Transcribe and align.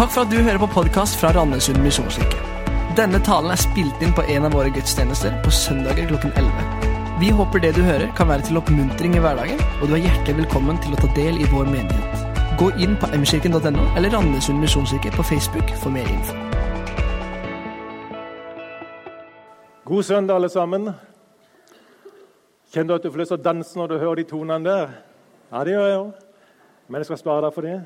Takk 0.00 0.14
for 0.14 0.24
at 0.24 0.30
du 0.32 0.38
hører 0.40 0.56
på 0.56 0.66
podkast 0.72 1.18
fra 1.20 1.28
Randesund 1.36 1.82
misjonskirke. 1.84 2.38
Denne 2.96 3.18
talen 3.20 3.52
er 3.52 3.58
spilt 3.60 4.00
inn 4.00 4.14
på 4.16 4.22
en 4.32 4.46
av 4.48 4.54
våre 4.56 4.70
gudstjenester 4.72 5.34
på 5.44 5.52
søndager 5.52 6.06
klokken 6.08 6.32
11. 6.40 6.86
Vi 7.20 7.28
håper 7.36 7.60
det 7.60 7.74
du 7.76 7.82
hører, 7.84 8.06
kan 8.16 8.30
være 8.30 8.46
til 8.48 8.56
oppmuntring 8.62 9.18
i 9.18 9.20
hverdagen, 9.20 9.60
og 9.82 9.92
du 9.92 9.98
er 9.98 10.06
hjertelig 10.06 10.38
velkommen 10.38 10.80
til 10.80 10.96
å 10.96 11.02
ta 11.02 11.10
del 11.18 11.36
i 11.36 11.50
vår 11.52 11.68
menighet. 11.68 12.24
Gå 12.56 12.70
inn 12.80 12.96
på 12.96 13.12
mkirken.no 13.12 13.84
eller 13.92 14.16
Randesund 14.16 14.64
misjonskirke 14.64 15.12
på 15.18 15.28
Facebook 15.34 15.76
for 15.84 15.92
mer 15.92 16.08
info. 16.08 16.40
God 19.84 20.08
søndag, 20.14 20.40
alle 20.40 20.48
sammen. 20.48 20.94
Kjenner 22.72 22.94
du 22.94 22.98
at 23.02 23.04
du 23.04 23.12
får 23.12 23.26
lyst 23.26 23.36
til 23.36 23.42
å 23.42 23.48
danse 23.52 23.76
når 23.76 23.92
du 23.92 24.00
hører 24.00 24.24
de 24.24 24.28
tonene 24.32 24.64
der? 24.64 25.00
Ja, 25.52 25.60
det 25.60 25.76
gjør 25.76 25.88
jeg 25.92 26.04
òg. 26.06 26.28
Men 26.88 27.04
jeg 27.04 27.12
skal 27.12 27.26
spare 27.26 27.50
deg 27.50 27.58
for 27.60 27.68
det. 27.68 27.80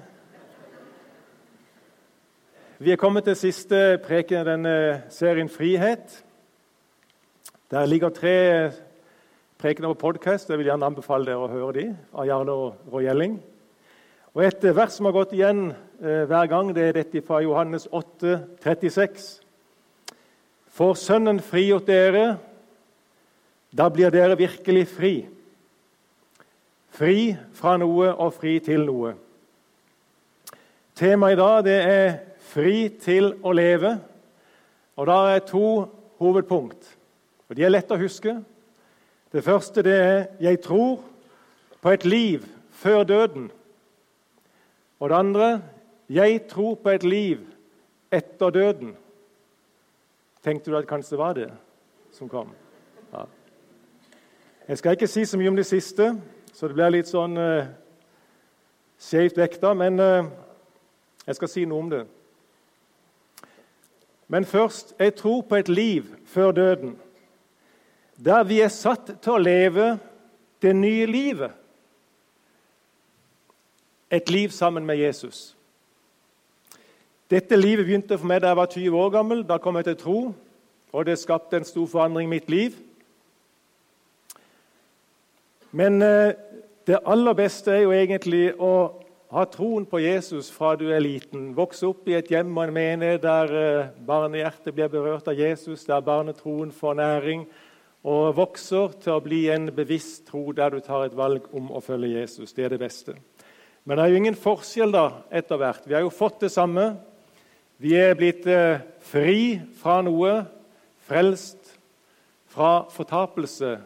Vi 2.79 2.91
er 2.91 2.99
kommet 2.99 3.23
til 3.23 3.37
siste 3.39 4.01
preken 4.03 4.41
i 4.41 4.47
denne 4.49 4.71
serien 5.15 5.47
Frihet. 5.49 6.25
Der 7.71 7.87
ligger 7.87 8.11
tre 8.11 8.73
prekener 9.63 9.93
på 9.93 10.01
podkast. 10.09 10.51
Jeg 10.51 10.59
vil 10.59 10.67
gjerne 10.67 10.89
anbefale 10.91 11.29
dere 11.29 11.45
å 11.45 11.53
høre 11.53 11.69
de, 11.77 11.85
av 12.11 12.27
Jarle 12.27 12.57
og 12.65 12.91
Roy 12.91 13.07
Elling. 13.07 13.37
Og 14.35 14.43
Et 14.43 14.67
vers 14.75 14.91
som 14.91 15.07
har 15.07 15.15
gått 15.15 15.37
igjen 15.39 15.69
eh, 16.03 16.27
hver 16.27 16.51
gang, 16.51 16.75
det 16.75 16.89
er 16.89 16.99
dette 16.99 17.23
fra 17.23 17.39
Johannes 17.47 17.87
8, 17.93 18.41
36. 18.67 19.31
Får 20.75 20.95
Sønnen 20.99 21.39
frigjort 21.39 21.87
dere, 21.87 22.27
da 23.71 23.87
blir 23.87 24.11
dere 24.11 24.35
virkelig 24.35 24.89
fri. 24.91 25.15
Fri 26.91 27.37
fra 27.55 27.79
noe 27.79 28.11
og 28.19 28.35
fri 28.35 28.59
til 28.59 28.83
noe. 28.91 29.15
Temaet 30.99 31.39
i 31.39 31.45
dag 31.45 31.67
det 31.71 31.81
er 31.87 32.15
'fri 32.45 32.89
til 33.01 33.33
å 33.43 33.53
leve'. 33.53 33.99
Og 34.97 35.07
Da 35.07 35.35
er 35.35 35.39
to 35.39 35.89
hovedpunkt. 36.19 36.99
Og 37.49 37.57
De 37.57 37.65
er 37.65 37.73
lette 37.73 37.95
å 37.95 38.01
huske. 38.01 38.45
Det 39.33 39.45
første 39.45 39.83
det 39.83 40.01
er 40.01 40.27
'jeg 40.41 40.61
tror 40.61 41.05
på 41.81 41.91
et 41.91 42.05
liv 42.05 42.47
før 42.71 43.05
døden'. 43.05 43.51
Og 45.01 45.09
det 45.09 45.17
andre 45.17 45.63
'jeg 46.09 46.49
tror 46.49 46.75
på 46.75 46.89
et 46.89 47.05
liv 47.05 47.41
etter 48.13 48.51
døden'. 48.51 48.97
Tenkte 50.45 50.71
du 50.71 50.77
at 50.77 50.87
kanskje 50.87 51.11
det 51.11 51.19
var 51.19 51.33
det 51.33 51.53
som 52.13 52.29
kom? 52.29 52.49
Ja. 53.13 53.25
Jeg 54.69 54.79
skal 54.79 54.91
ikke 54.91 55.07
si 55.07 55.25
så 55.25 55.39
mye 55.39 55.49
om 55.49 55.57
det 55.57 55.67
siste, 55.67 56.21
så 56.53 56.69
det 56.69 56.75
blir 56.75 56.89
litt 56.89 57.09
sånn 57.09 57.37
uh, 57.37 57.67
skjevt 58.99 59.37
vekta, 59.37 59.75
men 59.75 60.01
uh, 60.01 60.25
jeg 61.27 61.35
skal 61.35 61.49
si 61.49 61.65
noe 61.65 61.79
om 61.79 61.91
det. 61.91 62.07
Men 64.29 64.45
først 64.45 64.95
jeg 64.99 65.15
tror 65.15 65.43
på 65.43 65.57
et 65.57 65.69
liv 65.69 66.05
før 66.27 66.53
døden, 66.53 66.99
der 68.25 68.43
vi 68.45 68.61
er 68.61 68.69
satt 68.69 69.17
til 69.23 69.33
å 69.33 69.43
leve 69.43 69.99
det 70.63 70.77
nye 70.77 71.07
livet. 71.07 71.51
Et 74.11 74.31
liv 74.31 74.49
sammen 74.51 74.87
med 74.87 74.97
Jesus. 74.97 75.57
Dette 77.31 77.57
livet 77.57 77.87
begynte 77.87 78.19
for 78.19 78.29
meg 78.29 78.43
da 78.43 78.53
jeg 78.53 78.57
var 78.57 78.71
20 78.71 78.99
år 79.01 79.11
gammel. 79.11 79.43
Da 79.49 79.59
kom 79.59 79.77
jeg 79.77 79.89
til 79.89 79.97
tro, 79.97 80.19
og 80.93 81.07
det 81.07 81.19
skapte 81.19 81.57
en 81.57 81.65
stor 81.67 81.87
forandring 81.91 82.29
i 82.29 82.35
mitt 82.37 82.51
liv. 82.51 82.77
Men 85.73 86.03
eh, 86.03 86.37
det 86.87 87.01
aller 87.07 87.35
beste 87.35 87.73
er 87.73 87.83
jo 87.83 87.93
egentlig 87.97 88.53
å 88.61 88.75
ha 89.35 89.43
troen 89.51 89.83
på 89.87 89.99
Jesus 89.99 90.47
fra 90.55 90.77
du 90.79 90.85
er 90.95 91.03
liten. 91.03 91.49
Vokse 91.57 91.89
opp 91.89 92.07
i 92.07 92.15
et 92.15 92.29
hjem 92.31 92.53
og 92.55 92.69
en 92.69 92.75
menighet 92.77 93.25
der 93.25 93.55
eh, 93.59 93.89
barnehjertet 94.07 94.77
blir 94.77 94.93
berørt 94.93 95.27
av 95.27 95.35
Jesus, 95.35 95.83
der 95.89 96.05
barnetroen 96.07 96.71
får 96.71 97.01
næring 97.01 97.43
og 98.07 98.37
vokser 98.37 98.95
til 99.03 99.17
å 99.17 99.25
bli 99.25 99.41
en 99.51 99.67
bevisst 99.75 100.29
tro 100.29 100.45
der 100.55 100.77
du 100.77 100.79
tar 100.85 101.09
et 101.09 101.19
valg 101.19 101.49
om 101.57 101.73
å 101.75 101.83
følge 101.83 102.13
Jesus. 102.21 102.55
Det 102.55 102.69
er 102.69 102.77
det 102.77 102.83
beste. 102.85 103.17
Men 103.83 103.99
det 103.99 104.05
er 104.05 104.15
jo 104.15 104.23
ingen 104.23 104.39
forskjell 104.39 104.95
da 104.95 105.05
etter 105.35 105.59
hvert. 105.59 105.83
Vi 105.89 105.99
har 105.99 106.07
jo 106.07 106.15
fått 106.15 106.45
det 106.47 106.55
samme. 106.55 106.93
Vi 107.83 107.99
er 107.99 108.15
blitt 108.15 108.47
eh, 108.47 108.87
fri 109.03 109.59
fra 109.81 109.99
noe, 110.07 110.45
frelst 111.09 111.75
fra 112.55 112.85
fortapelse, 112.87 113.79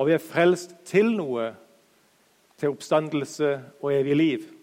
og 0.00 0.08
vi 0.08 0.16
er 0.16 0.30
frelst 0.32 0.78
til 0.88 1.12
noe, 1.18 1.52
til 2.56 2.72
oppstandelse 2.72 3.58
og 3.82 3.92
evig 3.92 4.16
liv. 4.16 4.54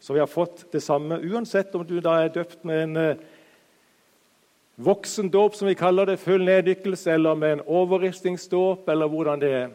Så 0.00 0.12
vi 0.12 0.20
har 0.20 0.26
fått 0.26 0.66
det 0.72 0.80
samme, 0.80 1.18
uansett 1.18 1.74
om 1.74 1.86
du 1.86 1.98
da 2.00 2.18
er 2.22 2.34
døpt 2.34 2.64
med 2.68 2.82
en 2.82 2.96
eh, 2.96 3.24
voksendåp, 4.76 5.54
som 5.54 5.68
vi 5.68 5.74
kaller 5.74 6.06
det, 6.06 6.20
full 6.20 6.44
neddykkelse, 6.44 7.10
eller 7.16 7.34
med 7.34 7.52
en 7.52 7.64
overristingsdåp, 7.66 8.88
eller 8.88 9.08
hvordan 9.08 9.40
det 9.40 9.52
er. 9.52 9.68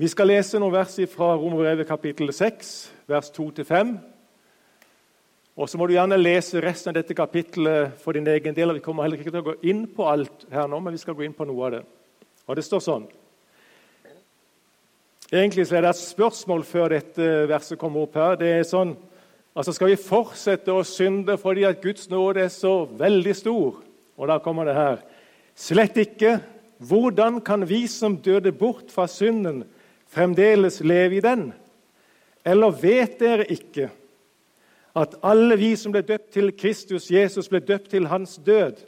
Vi 0.00 0.08
skal 0.08 0.30
lese 0.32 0.58
noen 0.58 0.72
vers 0.72 0.96
fra 1.12 1.34
Romerbrevet 1.36 1.86
kapittel 1.88 2.32
6, 2.32 2.72
vers 3.10 3.30
2-5. 3.36 3.94
Og 5.60 5.68
så 5.68 5.76
må 5.76 5.86
du 5.86 5.92
gjerne 5.92 6.16
lese 6.16 6.62
resten 6.64 6.88
av 6.88 6.96
dette 6.96 7.14
kapittelet 7.14 7.98
for 8.00 8.16
din 8.16 8.28
egen 8.32 8.56
del. 8.56 8.70
og 8.70 8.78
Vi 8.78 8.84
kommer 8.84 9.04
heller 9.04 9.20
ikke 9.20 9.30
til 9.30 9.42
å 9.42 9.48
gå 9.50 9.56
inn 9.68 9.82
på 9.92 10.06
alt 10.08 10.46
her 10.50 10.70
nå, 10.70 10.78
men 10.80 10.96
vi 10.96 11.02
skal 11.02 11.14
gå 11.18 11.26
inn 11.26 11.36
på 11.36 11.44
noe 11.44 11.66
av 11.66 11.74
det. 11.74 11.82
Og 12.48 12.56
det 12.56 12.64
står 12.64 12.80
sånn 12.86 13.04
Egentlig 15.32 15.68
så 15.68 15.76
er 15.78 15.84
det 15.84 15.90
et 15.92 16.00
spørsmål 16.00 16.64
før 16.66 16.88
dette 16.90 17.26
verset 17.46 17.78
kommer 17.78 18.02
opp 18.02 18.16
her. 18.18 18.32
Det 18.34 18.48
er 18.50 18.64
sånn, 18.66 18.96
altså 19.54 19.74
Skal 19.76 19.92
vi 19.92 20.00
fortsette 20.02 20.74
å 20.74 20.82
synde 20.82 21.36
fordi 21.38 21.62
at 21.68 21.78
Guds 21.84 22.08
nåde 22.10 22.42
er 22.42 22.50
så 22.50 22.88
veldig 22.98 23.34
stor? 23.38 23.76
Og 24.18 24.26
da 24.26 24.40
kommer 24.42 24.66
det 24.66 24.74
her. 24.74 24.98
Slett 25.54 26.00
ikke. 26.02 26.40
Hvordan 26.82 27.38
kan 27.46 27.62
vi 27.68 27.84
som 27.86 28.16
døde 28.18 28.50
bort 28.50 28.90
fra 28.90 29.06
synden, 29.06 29.62
fremdeles 30.10 30.80
leve 30.82 31.20
i 31.20 31.22
den? 31.22 31.52
Eller 32.42 32.74
vet 32.82 33.18
dere 33.20 33.46
ikke 33.46 33.90
at 34.98 35.14
alle 35.22 35.54
vi 35.60 35.76
som 35.78 35.94
ble 35.94 36.02
døpt 36.02 36.32
til 36.34 36.50
Kristus 36.58 37.06
Jesus, 37.12 37.46
ble 37.46 37.60
døpt 37.62 37.92
til 37.94 38.10
hans 38.10 38.34
død? 38.42 38.82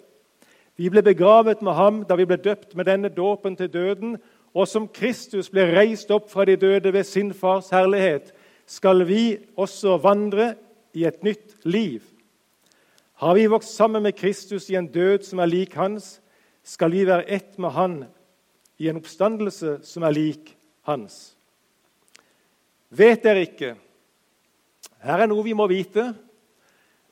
Vi 0.74 0.90
ble 0.90 1.04
begravet 1.06 1.62
med 1.62 1.78
ham 1.78 2.02
da 2.08 2.16
vi 2.18 2.26
ble 2.26 2.40
døpt 2.42 2.74
med 2.74 2.88
denne 2.90 3.12
dåpen 3.12 3.54
til 3.54 3.70
døden, 3.70 4.16
og 4.54 4.68
som 4.68 4.88
Kristus 4.88 5.48
ble 5.50 5.64
reist 5.72 6.10
opp 6.12 6.28
fra 6.30 6.44
de 6.44 6.56
døde 6.60 6.92
ved 6.92 7.04
sin 7.08 7.32
fars 7.34 7.70
herlighet, 7.72 8.32
skal 8.66 9.06
vi 9.08 9.38
også 9.56 9.96
vandre 10.02 10.54
i 10.94 11.06
et 11.08 11.22
nytt 11.24 11.56
liv. 11.64 12.02
Har 13.22 13.34
vi 13.34 13.46
vokst 13.46 13.76
sammen 13.76 14.02
med 14.02 14.16
Kristus 14.18 14.68
i 14.70 14.76
en 14.76 14.90
død 14.92 15.24
som 15.24 15.38
er 15.38 15.50
lik 15.50 15.74
hans, 15.74 16.20
skal 16.62 16.92
vi 16.92 17.06
være 17.06 17.28
ett 17.30 17.58
med 17.58 17.70
han 17.70 18.04
i 18.78 18.88
en 18.88 18.98
oppstandelse 19.00 19.78
som 19.86 20.02
er 20.02 20.14
lik 20.14 20.52
hans. 20.86 21.36
Vet 22.90 23.24
dere 23.24 23.46
ikke? 23.46 23.74
Her 25.02 25.24
er 25.24 25.30
noe 25.30 25.44
vi 25.46 25.54
må 25.56 25.66
vite. 25.70 26.12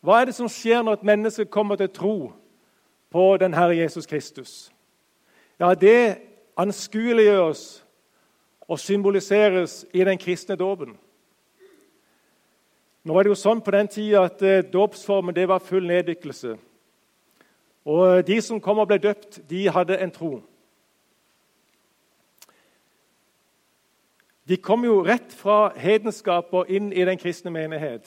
Hva 0.05 0.21
er 0.21 0.29
det 0.29 0.37
som 0.37 0.49
skjer 0.50 0.84
når 0.84 1.00
et 1.00 1.09
menneske 1.09 1.49
kommer 1.50 1.81
til 1.81 1.91
tro 1.93 2.17
på 3.11 3.25
den 3.41 3.55
Herre 3.55 3.79
Jesus 3.79 4.06
Kristus? 4.06 4.71
Ja, 5.61 5.75
Det 5.75 6.30
anskueliggjøres 6.56 7.84
og 8.71 8.78
symboliseres 8.78 9.87
i 9.93 10.05
den 10.05 10.19
kristne 10.19 10.56
dåpen. 10.56 10.97
Nå 13.05 13.15
var 13.15 13.25
det 13.25 13.33
jo 13.33 13.38
sånn 13.38 13.62
på 13.65 13.72
den 13.72 13.88
tida 13.88 14.27
at 14.28 14.43
eh, 14.44 14.61
Dåpsformen 14.72 15.37
var 15.49 15.62
full 15.65 15.87
neddykkelse. 15.88 16.56
Og 17.88 18.03
eh, 18.06 18.25
De 18.27 18.41
som 18.44 18.61
kom 18.61 18.78
og 18.78 18.91
ble 18.91 18.99
døpt, 19.00 19.41
de 19.49 19.69
hadde 19.72 19.97
en 19.97 20.12
tro. 20.12 20.33
De 24.44 24.56
kom 24.56 24.84
jo 24.84 25.00
rett 25.06 25.32
fra 25.32 25.71
hedenskap 25.78 26.52
og 26.52 26.69
inn 26.69 26.93
i 26.93 27.06
den 27.06 27.19
kristne 27.19 27.52
menighet. 27.55 28.05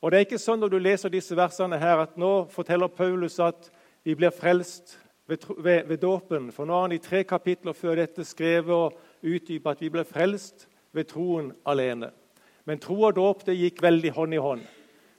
Og 0.00 0.10
det 0.10 0.18
er 0.18 0.26
ikke 0.28 0.38
sånn 0.38 0.60
når 0.62 0.70
du 0.72 0.78
leser 0.78 1.10
disse 1.10 1.36
versene 1.36 1.78
her, 1.78 2.04
at 2.06 2.16
nå 2.16 2.46
forteller 2.54 2.88
Paulus 2.88 3.38
at 3.42 3.70
vi 4.06 4.14
blir 4.14 4.30
frelst 4.30 4.94
ved, 5.28 5.38
ved, 5.58 5.84
ved 5.86 5.96
dåpen. 5.96 6.52
For 6.52 6.64
nå 6.64 6.74
har 6.74 6.86
han 6.88 6.96
i 6.96 7.02
tre 7.02 7.22
kapitler 7.24 7.76
før 7.76 8.00
dette 8.00 8.24
skrevet 8.24 8.74
og 8.74 8.96
utdypet 9.22 9.70
at 9.70 9.84
vi 9.84 9.92
ble 9.92 10.04
frelst 10.08 10.66
ved 10.96 11.10
troen 11.12 11.52
alene. 11.68 12.10
Men 12.64 12.80
tro 12.80 12.96
og 13.02 13.16
dåp 13.16 13.44
det 13.46 13.58
gikk 13.58 13.82
veldig 13.84 14.12
hånd 14.16 14.34
i 14.34 14.42
hånd. 14.42 14.64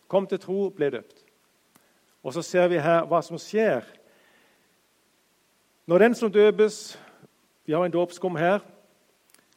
Kom 0.09 0.27
til 0.27 0.41
tro, 0.41 0.69
ble 0.73 0.89
døpt. 0.93 1.23
Og 2.25 2.33
så 2.33 2.43
ser 2.43 2.67
vi 2.69 2.81
her 2.81 3.05
hva 3.07 3.21
som 3.25 3.39
skjer. 3.39 3.85
Når 5.89 6.05
den 6.05 6.15
som 6.15 6.31
døpes 6.31 6.97
Vi 7.69 7.75
har 7.75 7.85
en 7.85 7.93
dåpskum 7.93 8.33
her. 8.35 8.63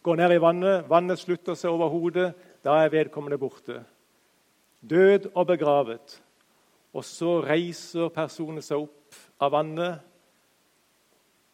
Går 0.02 0.16
ned 0.16 0.34
i 0.34 0.40
vannet, 0.42 0.84
vannet 0.84 1.16
slutter 1.18 1.54
seg 1.56 1.70
over 1.72 1.88
hodet. 1.88 2.34
Da 2.60 2.74
er 2.82 2.90
vedkommende 2.92 3.38
borte. 3.40 3.78
Død 4.84 5.30
og 5.32 5.46
begravet. 5.46 6.18
Og 6.92 7.04
så 7.08 7.38
reiser 7.40 8.12
personen 8.12 8.60
seg 8.60 8.84
opp 8.84 9.16
av 9.40 9.54
vannet 9.54 10.11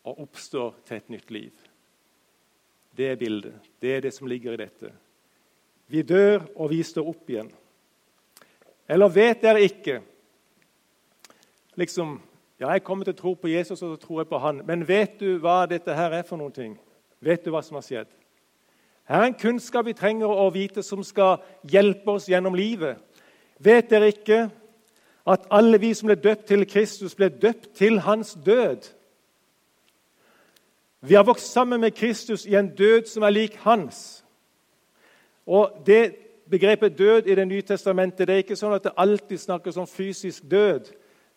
og 0.04 0.20
oppstår 0.26 0.74
til 0.86 0.96
et 0.96 1.10
nytt 1.10 1.30
liv. 1.30 1.66
Det 2.96 3.10
er 3.10 3.16
bildet. 3.16 3.54
Det 3.82 3.94
er 3.94 4.00
det 4.00 4.12
som 4.14 4.26
ligger 4.26 4.52
i 4.52 4.60
dette. 4.60 4.92
Vi 5.88 6.02
dør, 6.02 6.42
og 6.56 6.70
vi 6.70 6.82
står 6.82 7.08
opp 7.08 7.30
igjen. 7.30 7.50
Eller 8.88 9.12
vet 9.12 9.42
dere 9.42 9.64
ikke 9.64 10.00
Liksom 11.78 12.20
Ja, 12.58 12.72
jeg 12.74 12.82
kommer 12.82 13.06
til 13.06 13.14
å 13.14 13.16
tro 13.20 13.32
på 13.38 13.48
Jesus, 13.52 13.82
og 13.82 13.92
så 13.92 13.96
tror 14.02 14.20
jeg 14.20 14.28
på 14.32 14.38
han. 14.42 14.64
Men 14.66 14.80
vet 14.88 15.20
du 15.20 15.36
hva 15.38 15.60
dette 15.70 15.94
her 15.94 16.10
er 16.10 16.24
for 16.26 16.40
noen 16.40 16.50
ting? 16.50 16.72
Vet 17.22 17.44
du 17.44 17.52
hva 17.54 17.60
som 17.62 17.76
har 17.78 17.84
skjedd? 17.86 18.08
Her 19.06 19.22
er 19.22 19.28
en 19.28 19.36
kunnskap 19.38 19.86
vi 19.86 19.94
trenger 19.94 20.26
å 20.26 20.48
vite, 20.50 20.82
som 20.82 21.04
skal 21.06 21.38
hjelpe 21.62 22.16
oss 22.16 22.26
gjennom 22.26 22.56
livet. 22.58 22.98
Vet 23.62 23.92
dere 23.92 24.10
ikke 24.10 24.40
at 25.22 25.46
alle 25.54 25.78
vi 25.78 25.92
som 25.94 26.10
ble 26.10 26.18
døpt 26.18 26.48
til 26.50 26.66
Kristus, 26.66 27.14
ble 27.14 27.30
døpt 27.30 27.70
til 27.78 28.00
hans 28.02 28.34
død? 28.34 28.90
Vi 31.00 31.14
har 31.14 31.24
vokst 31.24 31.52
sammen 31.52 31.80
med 31.80 31.90
Kristus 31.90 32.46
i 32.46 32.54
en 32.54 32.74
død 32.74 33.06
som 33.06 33.22
er 33.22 33.30
lik 33.30 33.56
hans. 33.56 34.24
Og 35.46 35.82
det 35.86 36.14
Begrepet 36.50 36.98
død 36.98 37.26
i 37.26 37.34
Det 37.34 37.48
nye 37.48 37.62
testamentet 37.62 38.26
det 38.26 38.34
er 38.34 38.42
ikke 38.42 38.56
sånn 38.56 38.72
at 38.72 38.84
det 38.84 38.96
alltid 38.96 39.38
snakkes 39.38 39.76
om 39.76 39.86
fysisk 39.86 40.42
død. 40.50 40.88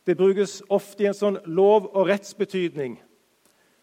Det 0.08 0.18
brukes 0.18 0.62
ofte 0.70 1.04
i 1.04 1.08
en 1.08 1.14
sånn 1.14 1.40
lov- 1.46 1.90
og 1.94 2.08
rettsbetydning. 2.08 2.96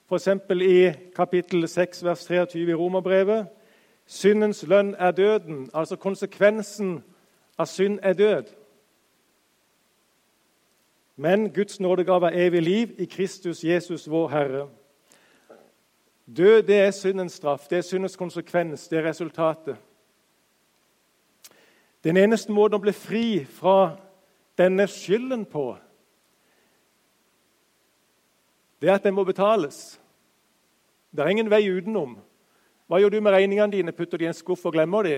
F.eks. 0.08 0.28
i 0.50 0.92
kapittel 1.16 1.68
6, 1.68 2.04
vers 2.04 2.24
23 2.24 2.70
i 2.70 2.74
Romerbrevet. 2.74 3.46
Syndens 4.06 4.62
lønn 4.66 4.94
er 4.98 5.10
døden. 5.10 5.68
Altså 5.74 5.96
konsekvensen 5.96 7.02
av 7.58 7.66
synd 7.66 7.98
er 8.02 8.12
død. 8.12 8.44
Men 11.16 11.52
Guds 11.52 11.80
nådegave 11.80 12.32
er 12.32 12.46
evig 12.46 12.62
liv 12.62 12.94
i 12.98 13.04
Kristus 13.04 13.64
Jesus, 13.64 14.10
vår 14.10 14.28
Herre. 14.28 14.68
Død 16.36 16.62
det 16.62 16.80
er 16.80 16.90
syndens 16.90 17.32
straff, 17.32 17.68
det 17.68 17.78
er 17.78 17.82
syndens 17.82 18.16
konsekvens, 18.16 18.88
det 18.88 18.98
er 18.98 19.08
resultatet. 19.08 19.76
Den 22.04 22.16
eneste 22.16 22.52
måten 22.52 22.76
å 22.76 22.82
bli 22.82 22.92
fri 22.92 23.44
fra 23.44 23.96
denne 24.58 24.86
skylden 24.86 25.46
på, 25.48 25.72
det 28.78 28.90
er 28.90 28.94
at 28.94 29.06
den 29.08 29.16
må 29.16 29.24
betales. 29.24 29.98
Det 31.10 31.24
er 31.24 31.32
ingen 31.32 31.50
vei 31.50 31.64
utenom. 31.66 32.18
Hva 32.86 33.00
gjør 33.00 33.16
du 33.16 33.20
med 33.20 33.32
regningene 33.34 33.72
dine? 33.72 33.92
Putter 33.92 34.20
de 34.20 34.28
i 34.28 34.28
en 34.30 34.36
skuff 34.36 34.62
og 34.68 34.76
glemmer 34.76 35.02
de? 35.02 35.16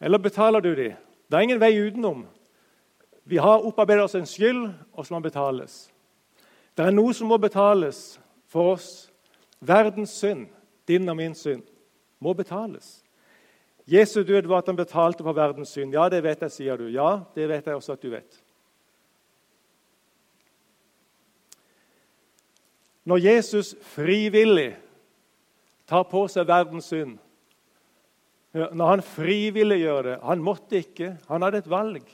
Eller 0.00 0.18
betaler 0.18 0.60
du 0.60 0.72
de? 0.74 0.90
Det 1.30 1.36
er 1.36 1.46
ingen 1.46 1.60
vei 1.60 1.76
utenom. 1.78 2.24
Vi 3.24 3.36
har 3.36 3.62
opparbeidet 3.64 4.04
oss 4.04 4.16
en 4.18 4.26
skyld, 4.26 4.66
og 4.92 5.06
så 5.06 5.14
må 5.14 5.20
betales. 5.20 5.92
Det 6.76 6.84
er 6.84 6.92
noe 6.92 7.14
som 7.14 7.30
må 7.30 7.38
betales 7.38 8.18
for 8.50 8.74
oss. 8.74 9.12
Verdens 9.64 10.12
synd, 10.12 10.48
din 10.88 11.08
og 11.08 11.16
min 11.16 11.34
synd, 11.34 11.62
må 12.20 12.32
betales. 12.32 13.04
Jesu 13.86 14.22
død 14.22 14.48
var 14.48 14.62
at 14.62 14.68
han 14.68 14.76
betalte 14.76 15.24
for 15.24 15.36
verdens 15.36 15.68
synd. 15.68 15.92
Ja, 15.92 16.08
det 16.08 16.22
vet 16.24 16.42
jeg, 16.42 16.52
sier 16.52 16.80
du. 16.80 16.88
Ja, 16.88 17.20
det 17.34 17.48
vet 17.48 17.66
jeg 17.66 17.76
også 17.76 17.92
at 17.92 18.02
du 18.02 18.10
vet. 18.12 18.40
Når 23.04 23.20
Jesus 23.20 23.74
frivillig 23.84 24.72
tar 25.88 26.06
på 26.08 26.24
seg 26.32 26.48
verdens 26.48 26.86
synd 26.88 27.18
Når 28.54 28.86
han 28.88 29.02
frivillig 29.04 29.76
gjør 29.82 30.06
det 30.06 30.14
Han 30.24 30.40
måtte 30.40 30.78
ikke, 30.80 31.10
han 31.28 31.44
hadde 31.44 31.60
et 31.60 31.68
valg. 31.68 32.06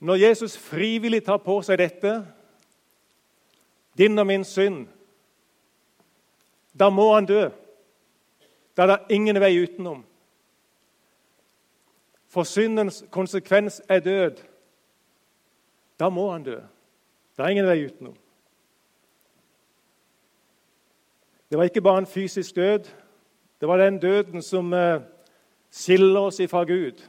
Når 0.00 0.20
Jesus 0.20 0.58
frivillig 0.60 1.22
tar 1.24 1.38
på 1.40 1.56
seg 1.64 1.78
dette, 1.80 2.12
din 3.98 4.18
og 4.18 4.26
min 4.26 4.44
synd, 4.44 4.86
da 6.78 6.88
må 6.90 7.14
han 7.14 7.26
dø. 7.26 7.48
Da 8.76 8.82
er 8.82 8.86
det 8.86 9.16
ingen 9.16 9.40
vei 9.40 9.62
utenom. 9.62 10.04
For 12.28 12.44
syndens 12.44 13.04
konsekvens 13.10 13.80
er 13.88 14.00
død. 14.00 14.42
Da 16.00 16.08
må 16.08 16.30
han 16.32 16.44
dø. 16.44 16.60
Det 17.36 17.44
er 17.44 17.48
ingen 17.48 17.66
vei 17.66 17.86
utenom. 17.86 18.16
Det 21.50 21.58
var 21.58 21.64
ikke 21.64 21.80
bare 21.80 21.98
en 21.98 22.06
fysisk 22.06 22.56
død. 22.56 22.88
Det 23.60 23.68
var 23.68 23.76
den 23.76 23.98
døden 23.98 24.42
som 24.42 24.72
eh, 24.72 25.00
skiller 25.70 26.20
oss 26.20 26.40
ifra 26.40 26.64
Gud. 26.64 27.08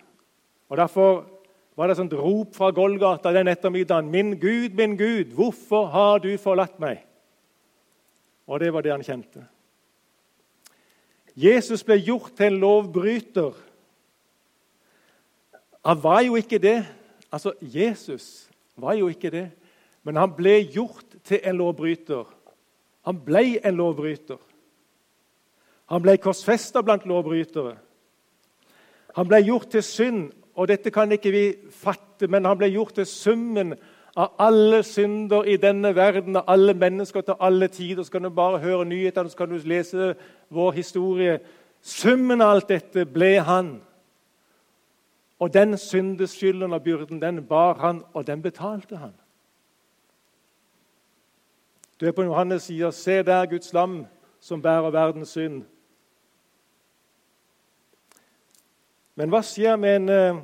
Og 0.69 0.77
Derfor 0.77 1.29
var 1.77 1.87
det 1.87 1.93
et 1.93 1.99
sånt 2.01 2.15
rop 2.17 2.55
fra 2.57 2.71
Golgata 2.73 3.31
den 3.33 3.47
ettermiddagen. 3.47 4.09
'Min 4.09 4.39
Gud, 4.39 4.73
min 4.73 4.97
Gud, 4.97 5.33
hvorfor 5.33 5.85
har 5.85 6.17
du 6.17 6.37
forlatt 6.37 6.79
meg?' 6.79 7.05
Og 8.47 8.59
det 8.59 8.73
var 8.73 8.81
det 8.81 8.91
han 8.91 9.03
kjente. 9.03 9.45
Jesus 11.35 11.83
ble 11.83 11.99
gjort 12.01 12.31
til 12.37 12.45
en 12.45 12.59
lovbryter. 12.59 13.53
Han 15.85 16.03
var 16.03 16.21
jo 16.21 16.35
ikke 16.35 16.57
det. 16.57 16.85
Altså, 17.31 17.53
Jesus 17.61 18.49
var 18.75 18.93
jo 18.93 19.07
ikke 19.07 19.29
det. 19.29 19.51
Men 20.03 20.15
han 20.15 20.33
ble 20.33 20.63
gjort 20.63 21.19
til 21.23 21.39
en 21.43 21.57
lovbryter. 21.57 22.25
Han 23.05 23.19
ble 23.25 23.59
en 23.67 23.75
lovbryter. 23.75 24.39
Han 25.87 26.01
ble 26.01 26.17
korsfesta 26.17 26.81
blant 26.81 27.05
lovbrytere. 27.05 27.77
Han 29.15 29.27
ble 29.27 29.43
gjort 29.43 29.69
til 29.71 29.83
synd, 29.83 30.31
og 30.57 30.67
dette 30.67 30.91
kan 30.91 31.11
ikke 31.13 31.31
vi 31.31 31.45
fatte, 31.69 32.27
men 32.27 32.45
han 32.45 32.57
ble 32.57 32.71
gjort 32.73 32.95
til 32.97 33.05
summen 33.05 33.75
av 34.17 34.31
alle 34.41 34.79
synder 34.83 35.45
i 35.45 35.57
denne 35.61 35.91
verden, 35.95 36.39
av 36.39 36.49
alle 36.49 36.73
mennesker 36.73 37.21
til 37.21 37.37
alle 37.39 37.67
tider. 37.67 38.03
Så 38.03 38.11
kan 38.11 38.25
du 38.25 38.31
bare 38.33 38.57
høre 38.63 38.85
nyhetene, 38.85 39.29
så 39.29 39.37
kan 39.37 39.53
du 39.53 39.61
lese 39.61 40.15
vår 40.49 40.71
historie. 40.79 41.37
Summen 41.81 42.41
av 42.41 42.55
alt 42.55 42.73
dette 42.73 43.05
ble 43.05 43.35
han. 43.45 43.69
Og 45.39 45.53
den 45.53 45.77
syndeskylden 45.77 46.73
og 46.73 46.81
byrden, 46.83 47.21
den 47.21 47.43
bar 47.45 47.77
han, 47.77 48.01
og 48.13 48.27
den 48.27 48.41
betalte 48.41 48.97
han. 48.97 49.13
Du 52.01 52.07
er 52.07 52.11
på 52.11 52.23
Johannes 52.23 52.63
sier, 52.63 52.91
'Se 52.91 53.23
der 53.23 53.45
Guds 53.45 53.73
lam 53.73 54.05
som 54.39 54.61
bærer 54.61 54.89
verdens 54.89 55.37
synd'. 55.37 55.76
Men 59.17 59.33
hva 59.33 59.41
skjer 59.41 59.79
med 59.81 59.95
en 59.97 60.13
eh, 60.13 60.43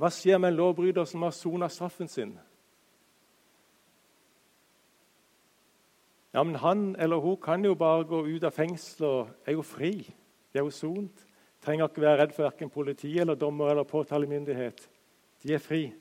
hva 0.00 0.08
skjer 0.08 0.38
med 0.40 0.52
en 0.52 0.56
lovbryter 0.56 1.04
som 1.04 1.22
har 1.26 1.34
sona 1.36 1.68
straffen 1.68 2.08
sin? 2.08 2.32
Ja, 6.32 6.42
men 6.42 6.54
Han 6.54 6.96
eller 6.96 7.16
hun 7.16 7.36
kan 7.36 7.64
jo 7.64 7.74
bare 7.74 8.04
gå 8.04 8.24
ut 8.26 8.44
av 8.44 8.56
fengselet 8.56 9.08
og 9.08 9.28
er 9.46 9.52
jo 9.52 9.62
fri. 9.62 9.92
Det 10.52 10.60
er 10.60 10.64
jo 10.64 10.70
sont. 10.70 11.26
Trenger 11.60 11.88
ikke 11.88 12.00
være 12.00 12.22
redd 12.22 12.32
for 12.32 12.48
verken 12.48 12.70
politi 12.70 13.18
eller 13.18 13.34
dommer 13.34 13.70
eller 13.70 13.84
påtalemyndighet. 13.84 14.88
De 15.42 15.54
er 15.54 15.58
fri. 15.58 15.92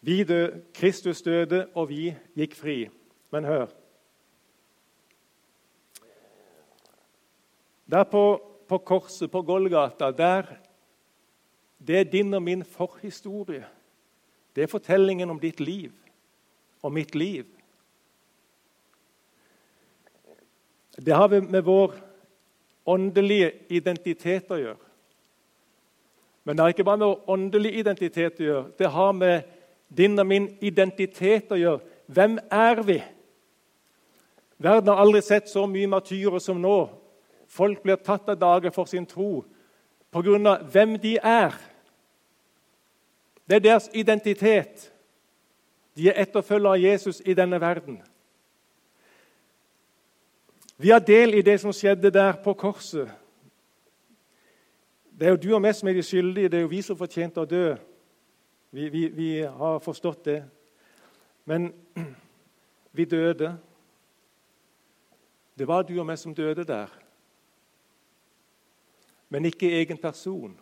Vi 0.00 0.24
døde, 0.24 0.62
Kristus 0.74 1.22
døde, 1.22 1.66
og 1.74 1.88
vi 1.88 2.14
gikk 2.34 2.56
fri. 2.56 2.88
Men 3.30 3.44
hør 3.44 3.66
Der 7.90 8.04
på, 8.70 8.78
korset, 8.78 9.30
på 9.30 9.42
Golgata, 9.42 10.10
der 10.14 10.46
det 11.86 11.96
er 11.96 12.04
din 12.04 12.34
og 12.34 12.42
min 12.42 12.64
forhistorie. 12.64 13.64
Det 14.56 14.62
er 14.62 14.66
fortellingen 14.70 15.30
om 15.30 15.40
ditt 15.40 15.60
liv 15.60 15.92
og 16.82 16.92
mitt 16.92 17.14
liv. 17.14 17.44
Det 20.96 21.14
har 21.14 21.28
vi 21.28 21.40
med 21.40 21.62
vår 21.62 21.94
åndelige 22.86 23.52
identitet 23.70 24.50
å 24.50 24.58
gjøre. 24.60 24.90
Men 26.44 26.56
det 26.56 26.62
har 26.62 26.74
ikke 26.74 26.84
bare 26.84 27.00
med 27.00 27.06
vår 27.06 27.32
åndelige 27.32 27.80
identitet 27.80 28.40
å 28.40 28.44
gjøre. 28.44 28.70
Det 28.78 28.90
har 28.90 29.12
med 29.12 29.42
din 29.88 30.18
og 30.18 30.26
min 30.26 30.50
identitet 30.60 31.52
å 31.52 31.58
gjøre. 31.58 31.80
Hvem 32.06 32.38
er 32.50 32.82
vi? 32.82 33.00
Verden 34.58 34.92
har 34.92 35.00
aldri 35.00 35.22
sett 35.24 35.48
så 35.48 35.64
mye 35.66 35.88
martyrer 35.88 36.38
som 36.38 36.60
nå. 36.60 36.99
Folk 37.50 37.82
blir 37.82 37.98
tatt 37.98 38.28
av 38.30 38.38
dage 38.38 38.70
for 38.70 38.86
sin 38.86 39.06
tro 39.06 39.44
pga. 40.12 40.56
hvem 40.62 40.98
de 40.98 41.18
er. 41.22 41.54
Det 43.48 43.56
er 43.56 43.60
deres 43.60 43.90
identitet. 43.94 44.92
De 45.96 46.08
er 46.08 46.22
etterfølgere 46.22 46.72
av 46.72 46.82
Jesus 46.82 47.22
i 47.26 47.34
denne 47.34 47.60
verden. 47.60 48.02
Vi 50.76 50.88
har 50.90 50.98
del 50.98 51.34
i 51.34 51.42
det 51.42 51.60
som 51.60 51.72
skjedde 51.72 52.10
der 52.10 52.32
på 52.44 52.54
korset. 52.54 53.10
Det 55.18 55.26
er 55.26 55.30
jo 55.30 55.36
du 55.36 55.54
og 55.54 55.60
meg 55.60 55.74
som 55.74 55.88
er 55.88 55.92
de 55.92 56.02
skyldige. 56.02 56.48
Det 56.48 56.56
er 56.56 56.62
jo 56.62 56.72
vi 56.72 56.82
som 56.82 56.96
fortjente 56.96 57.40
å 57.40 57.44
dø. 57.44 57.74
Vi, 58.70 58.88
vi, 58.88 59.08
vi 59.08 59.30
har 59.42 59.78
forstått 59.78 60.24
det. 60.24 60.44
Men 61.44 61.72
vi 62.96 63.04
døde. 63.04 63.58
Det 65.58 65.68
var 65.68 65.82
du 65.82 65.98
og 65.98 66.06
meg 66.06 66.18
som 66.18 66.34
døde 66.34 66.64
der. 66.64 67.09
Men 69.30 69.46
ikke 69.46 69.70
i 69.70 69.78
egen 69.82 69.98
person 69.98 70.58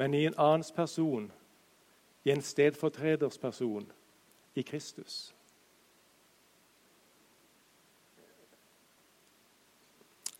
men 0.00 0.14
i 0.14 0.22
en 0.24 0.34
annens 0.38 0.72
person, 0.72 1.26
i 2.24 2.30
en 2.32 2.40
stedfortreders 2.42 3.38
person, 3.38 3.84
i 4.54 4.62
Kristus. 4.62 5.34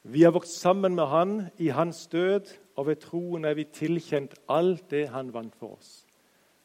Vi 0.02 0.23
har 0.23 0.33
vokst 0.33 0.57
sammen 0.62 0.97
med 0.97 1.07
Han 1.12 1.50
i 1.59 1.69
Hans 1.69 2.07
død, 2.07 2.57
og 2.76 2.87
ved 2.87 2.97
troen 3.05 3.45
er 3.45 3.55
vi 3.55 3.69
tilkjent 3.69 4.35
alt 4.49 4.90
det 4.90 5.09
Han 5.12 5.35
vant 5.35 5.57
for 5.61 5.76
oss. 5.76 6.07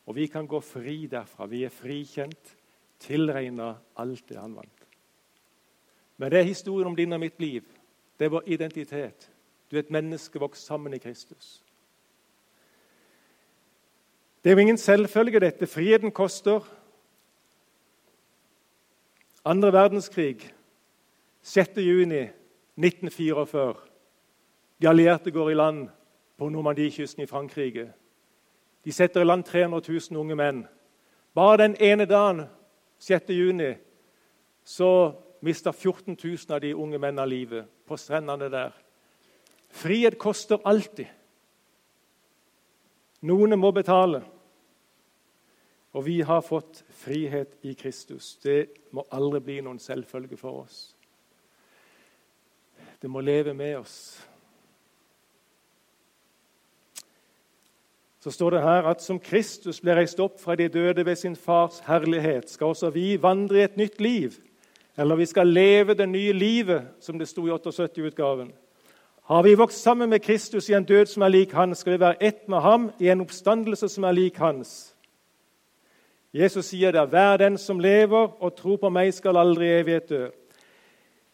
Og 0.06 0.16
vi 0.16 0.28
kan 0.32 0.48
gå 0.48 0.60
fri 0.64 1.08
derfra. 1.12 1.46
Vi 1.52 1.66
er 1.68 1.70
frikjent, 1.70 2.56
tilregna 3.00 3.74
alt 3.98 4.30
det 4.30 4.40
Han 4.40 4.56
vant. 4.56 4.88
Men 6.18 6.32
det 6.32 6.40
er 6.40 6.52
historien 6.54 6.88
om 6.88 6.96
din 6.96 7.14
og 7.14 7.20
mitt 7.20 7.40
liv. 7.42 7.64
Det 8.20 8.26
er 8.26 8.38
vår 8.40 8.48
identitet. 8.48 9.35
Du 9.72 9.76
er 9.76 9.80
et 9.80 9.92
menneske 9.92 10.40
vokst 10.40 10.66
sammen 10.66 10.94
i 10.94 10.98
Kristus. 10.98 11.64
Det 14.44 14.50
er 14.50 14.54
jo 14.54 14.60
ingen 14.60 14.78
selvfølge, 14.78 15.40
dette. 15.40 15.68
Friheten 15.68 16.12
koster. 16.12 16.60
Andre 19.46 19.74
verdenskrig, 19.74 20.54
6.6.1944. 21.44 23.90
De 24.82 24.90
allierte 24.90 25.32
går 25.32 25.50
i 25.50 25.54
land 25.54 25.90
på 26.38 26.50
Normandiekysten 26.50 27.24
i 27.24 27.26
Frankrike. 27.26 27.94
De 28.86 28.92
setter 28.92 29.22
i 29.22 29.24
land 29.24 29.44
300 29.44 29.82
000 30.12 30.20
unge 30.20 30.36
menn. 30.36 30.68
Bare 31.36 31.58
den 31.58 31.76
ene 31.80 32.06
dagen, 32.06 32.42
6.6, 33.00 33.76
så 34.64 35.14
mista 35.42 35.72
14 35.72 36.18
000 36.24 36.38
av 36.50 36.62
de 36.62 36.76
unge 36.76 36.98
mennene 36.98 37.30
livet 37.30 37.66
på 37.88 37.98
strendene 37.98 38.50
der. 38.50 38.85
Frihet 39.76 40.16
koster 40.20 40.62
alltid. 40.64 41.10
Noen 43.26 43.58
må 43.60 43.74
betale. 43.76 44.22
Og 45.96 46.06
vi 46.06 46.20
har 46.28 46.44
fått 46.44 46.84
frihet 47.04 47.58
i 47.64 47.74
Kristus. 47.76 48.36
Det 48.44 48.68
må 48.96 49.06
aldri 49.16 49.42
bli 49.44 49.58
noen 49.64 49.80
selvfølge 49.80 50.40
for 50.40 50.64
oss. 50.66 50.80
Det 53.02 53.12
må 53.12 53.24
leve 53.24 53.54
med 53.56 53.78
oss. 53.80 53.98
Så 58.20 58.32
står 58.32 58.56
det 58.56 58.66
her 58.66 58.88
at 58.90 59.04
som 59.04 59.20
Kristus 59.22 59.80
ble 59.84 60.00
reist 60.00 60.20
opp 60.24 60.40
fra 60.42 60.56
de 60.58 60.66
døde 60.72 61.04
ved 61.06 61.20
sin 61.20 61.36
fars 61.36 61.82
herlighet, 61.86 62.50
skal 62.50 62.74
også 62.74 62.90
vi 62.96 63.16
vandre 63.22 63.60
i 63.60 63.66
et 63.68 63.78
nytt 63.78 64.00
liv. 64.02 64.40
Eller 64.98 65.20
vi 65.20 65.28
skal 65.30 65.52
leve 65.52 65.94
det 65.94 66.08
nye 66.10 66.34
livet, 66.34 66.88
som 67.00 67.20
det 67.20 67.28
sto 67.30 67.46
i 67.46 67.52
78-utgaven. 67.54 68.50
Har 69.26 69.44
vi 69.44 69.56
vokst 69.56 69.82
sammen 69.82 70.10
med 70.10 70.22
Kristus 70.22 70.70
i 70.70 70.74
en 70.74 70.84
død 70.84 71.06
som 71.06 71.24
er 71.26 71.32
lik 71.34 71.54
hans, 71.58 71.80
skal 71.82 71.94
vi 71.94 72.00
være 72.00 72.24
ett 72.24 72.44
med 72.50 72.62
ham 72.62 72.92
i 73.02 73.08
en 73.10 73.24
oppstandelse 73.24 73.88
som 73.90 74.04
er 74.06 74.12
lik 74.14 74.36
hans. 74.38 74.94
Jesus 76.34 76.66
sier 76.66 76.92
det, 76.92 77.08
'Hver 77.10 77.38
den 77.38 77.58
som 77.58 77.80
lever 77.80 78.44
og 78.44 78.56
tror 78.56 78.78
på 78.78 78.90
meg, 78.90 79.14
skal 79.14 79.38
aldri 79.38 79.80
evighet 79.80 80.10
dø'. 80.10 80.30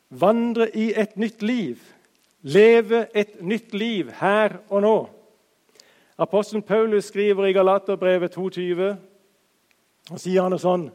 Vandre 0.10 0.78
i 0.78 0.94
et 0.96 1.18
nytt 1.18 1.44
liv. 1.44 1.78
Leve 2.42 3.08
et 3.16 3.42
nytt 3.42 3.74
liv 3.74 4.12
her 4.12 4.50
og 4.70 4.82
nå. 4.82 5.10
Apostelen 6.18 6.64
Paulus 6.64 7.06
skriver 7.06 7.46
i 7.46 7.54
Galaterbrevet 7.54 8.32
22, 8.32 8.98
og 10.12 10.20
sier 10.20 10.42
han 10.42 10.52
det 10.52 10.62
sånn 10.62 10.92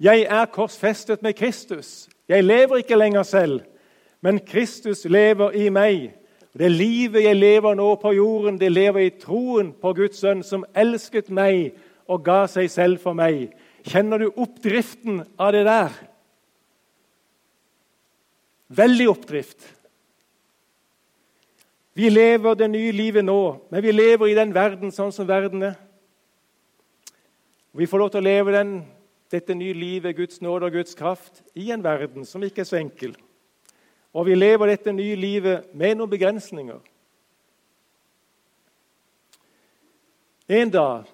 Jeg 0.00 0.22
er 0.22 0.44
korsfestet 0.44 1.22
med 1.22 1.34
Kristus. 1.34 2.08
Jeg 2.28 2.44
lever 2.44 2.76
ikke 2.76 2.96
lenger 2.96 3.22
selv, 3.22 3.60
men 4.20 4.38
Kristus 4.38 5.04
lever 5.04 5.50
i 5.50 5.68
meg. 5.68 6.19
Det 6.58 6.70
livet 6.72 7.22
jeg 7.22 7.38
lever 7.38 7.76
nå 7.78 7.92
på 8.02 8.12
jorden, 8.16 8.58
det 8.58 8.72
lever 8.72 9.06
i 9.06 9.16
troen 9.22 9.70
på 9.72 9.92
Guds 9.94 10.18
sønn, 10.18 10.42
som 10.42 10.66
elsket 10.74 11.30
meg 11.30 11.76
og 12.10 12.24
ga 12.26 12.42
seg 12.50 12.70
selv 12.72 13.02
for 13.02 13.14
meg. 13.14 13.52
Kjenner 13.86 14.18
du 14.18 14.32
oppdriften 14.34 15.22
av 15.38 15.52
det 15.54 15.62
der? 15.68 15.94
Veldig 18.70 19.06
oppdrift. 19.10 19.62
Vi 21.94 22.10
lever 22.10 22.58
det 22.58 22.70
nye 22.70 22.92
livet 22.94 23.24
nå, 23.26 23.40
men 23.70 23.82
vi 23.82 23.94
lever 23.94 24.30
i 24.30 24.36
den 24.38 24.54
verden 24.54 24.92
sånn 24.94 25.14
som 25.14 25.28
verden 25.28 25.70
er. 25.70 25.78
Vi 27.76 27.86
får 27.86 28.02
lov 28.02 28.10
til 28.10 28.22
å 28.22 28.26
leve 28.26 28.54
den, 28.54 28.70
dette 29.30 29.54
nye 29.54 29.74
livet, 29.74 30.16
Guds 30.18 30.40
nåde 30.42 30.66
og 30.66 30.78
Guds 30.80 30.96
kraft, 30.98 31.44
i 31.54 31.70
en 31.70 31.84
verden 31.84 32.26
som 32.26 32.42
ikke 32.42 32.64
er 32.64 32.70
så 32.70 32.78
enkel. 32.80 33.14
Og 34.14 34.26
vi 34.26 34.34
lever 34.34 34.66
dette 34.66 34.92
nye 34.92 35.14
livet 35.16 35.70
med 35.74 35.94
noen 35.98 36.10
begrensninger. 36.10 36.80
En 40.50 40.70
dag 40.70 41.06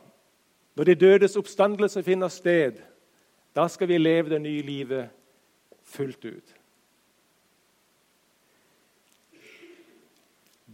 når 0.77 0.85
de 0.85 0.95
dødes 0.95 1.37
oppstandelse 1.37 2.03
finner 2.03 2.29
sted, 2.29 2.73
da 3.57 3.65
skal 3.69 3.89
vi 3.89 3.99
leve 3.99 4.31
det 4.31 4.43
nye 4.45 4.63
livet 4.63 5.09
fullt 5.85 6.25
ut. 6.25 6.55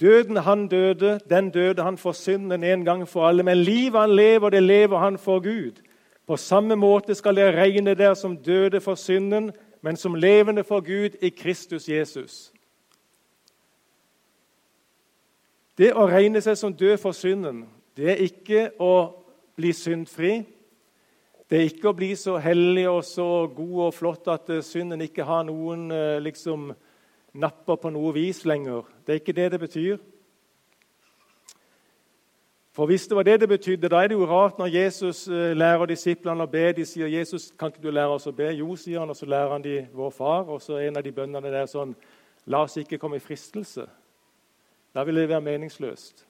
Døden 0.00 0.36
han 0.36 0.66
døde, 0.68 1.20
den 1.30 1.50
døde 1.50 1.82
han 1.82 1.98
for 1.98 2.12
synden 2.12 2.64
en 2.64 2.84
gang 2.84 3.08
for 3.08 3.28
alle. 3.28 3.42
Men 3.42 3.56
livet 3.56 4.00
han 4.00 4.16
lever, 4.16 4.50
det 4.50 4.62
lever 4.62 4.98
han 4.98 5.18
for 5.18 5.38
Gud. 5.40 5.78
På 6.26 6.36
samme 6.36 6.76
måte 6.76 7.14
skal 7.14 7.36
dere 7.36 7.54
regne 7.54 7.94
der 7.94 8.14
som 8.14 8.36
døde 8.36 8.80
for 8.80 8.94
synden, 8.94 9.52
men 9.82 9.96
som 9.96 10.14
levende 10.14 10.64
for 10.64 10.80
Gud 10.80 11.18
i 11.20 11.30
Kristus 11.34 11.88
Jesus. 11.88 12.52
Det 15.78 15.90
å 15.96 16.06
regne 16.06 16.40
seg 16.44 16.56
som 16.58 16.74
død 16.74 16.98
for 17.02 17.16
synden, 17.16 17.64
det 17.96 18.10
er 18.12 18.24
ikke 18.24 18.66
å 18.80 18.94
bli 19.56 19.72
syndfri. 19.76 20.42
Det 21.50 21.58
er 21.58 21.68
ikke 21.68 21.90
å 21.90 21.96
bli 21.96 22.14
så 22.16 22.38
hellig 22.40 22.86
og 22.88 23.02
så 23.04 23.26
god 23.52 23.78
og 23.88 23.94
flott 23.96 24.30
at 24.32 24.48
eh, 24.52 24.62
synden 24.64 25.02
ikke 25.04 25.26
har 25.28 25.42
noen 25.44 25.90
eh, 25.92 26.20
liksom, 26.24 26.70
napper 27.36 27.76
på 27.80 27.92
noe 27.92 28.14
vis 28.16 28.44
lenger. 28.48 28.86
Det 29.04 29.12
er 29.12 29.20
ikke 29.20 29.36
det 29.36 29.50
det 29.52 29.60
betyr. 29.60 29.98
For 32.72 32.86
Hvis 32.86 33.06
det 33.06 33.16
var 33.16 33.22
det 33.22 33.40
det 33.40 33.48
betydde, 33.48 33.88
da 33.88 33.96
er 33.96 34.08
det 34.08 34.14
jo 34.14 34.26
rart 34.26 34.58
når 34.58 34.66
Jesus 34.66 35.28
eh, 35.28 35.52
lærer 35.52 35.86
disiplene 35.86 36.46
å 36.46 36.48
be. 36.48 36.72
De 36.72 36.84
sier 36.88 37.06
'Jesus, 37.06 37.52
kan 37.58 37.68
ikke 37.68 37.82
du 37.82 37.90
lære 37.90 38.08
oss 38.08 38.26
å 38.26 38.32
be?' 38.32 38.54
Jo, 38.56 38.76
sier 38.76 39.00
han, 39.00 39.10
og 39.10 39.16
så 39.16 39.26
lærer 39.26 39.52
han 39.52 39.62
de 39.62 39.88
vår 39.92 40.10
far. 40.10 40.48
Og 40.48 40.62
så 40.62 40.72
er 40.72 40.88
en 40.88 40.96
av 40.96 41.04
de 41.04 41.12
bønnene 41.12 41.50
der 41.50 41.66
sånn 41.66 41.94
'La 42.46 42.62
oss 42.62 42.76
ikke 42.76 42.98
komme 42.98 43.16
i 43.16 43.20
fristelse'. 43.20 43.86
Da 44.94 45.04
ville 45.04 45.20
det 45.20 45.28
være 45.28 45.40
meningsløst. 45.40 46.26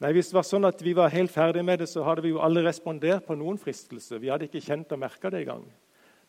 Nei, 0.00 0.12
Hvis 0.12 0.28
det 0.28 0.34
var 0.34 0.42
sånn 0.42 0.64
at 0.64 0.82
vi 0.82 0.92
var 0.92 1.08
helt 1.08 1.30
ferdig 1.30 1.64
med 1.64 1.78
det, 1.78 1.88
så 1.88 2.02
hadde 2.02 2.22
vi 2.22 2.28
jo 2.28 2.40
aldri 2.40 2.64
respondert 2.64 3.26
på 3.26 3.34
noen 3.34 3.58
fristelse. 3.58 4.18
Vi 4.18 4.28
hadde 4.28 4.48
ikke 4.48 4.64
kjent 4.64 4.92
og 4.92 4.98
merka 4.98 5.30
det 5.30 5.40
engang. 5.44 5.64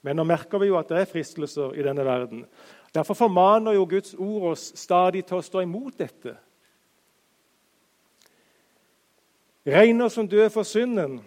Men 0.03 0.15
nå 0.15 0.23
merker 0.23 0.59
vi 0.59 0.67
jo 0.67 0.77
at 0.77 0.89
det 0.89 0.97
er 0.97 1.05
fristelser 1.09 1.73
i 1.73 1.83
denne 1.83 2.05
verden. 2.05 2.45
Derfor 2.93 3.13
formaner 3.13 3.73
jo 3.73 3.85
Guds 3.85 4.13
ord 4.13 4.51
oss 4.51 4.73
stadig 4.75 5.25
til 5.25 5.37
å 5.37 5.41
stå 5.41 5.63
imot 5.63 5.97
dette. 5.97 6.35
Regner 9.67 10.07
som 10.07 10.27
døde 10.27 10.49
for 10.49 10.63
synden, 10.63 11.21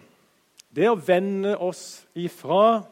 det 0.75 0.85
er 0.85 0.93
å 0.93 0.99
vende 1.01 1.55
oss 1.57 2.05
ifra 2.13 2.83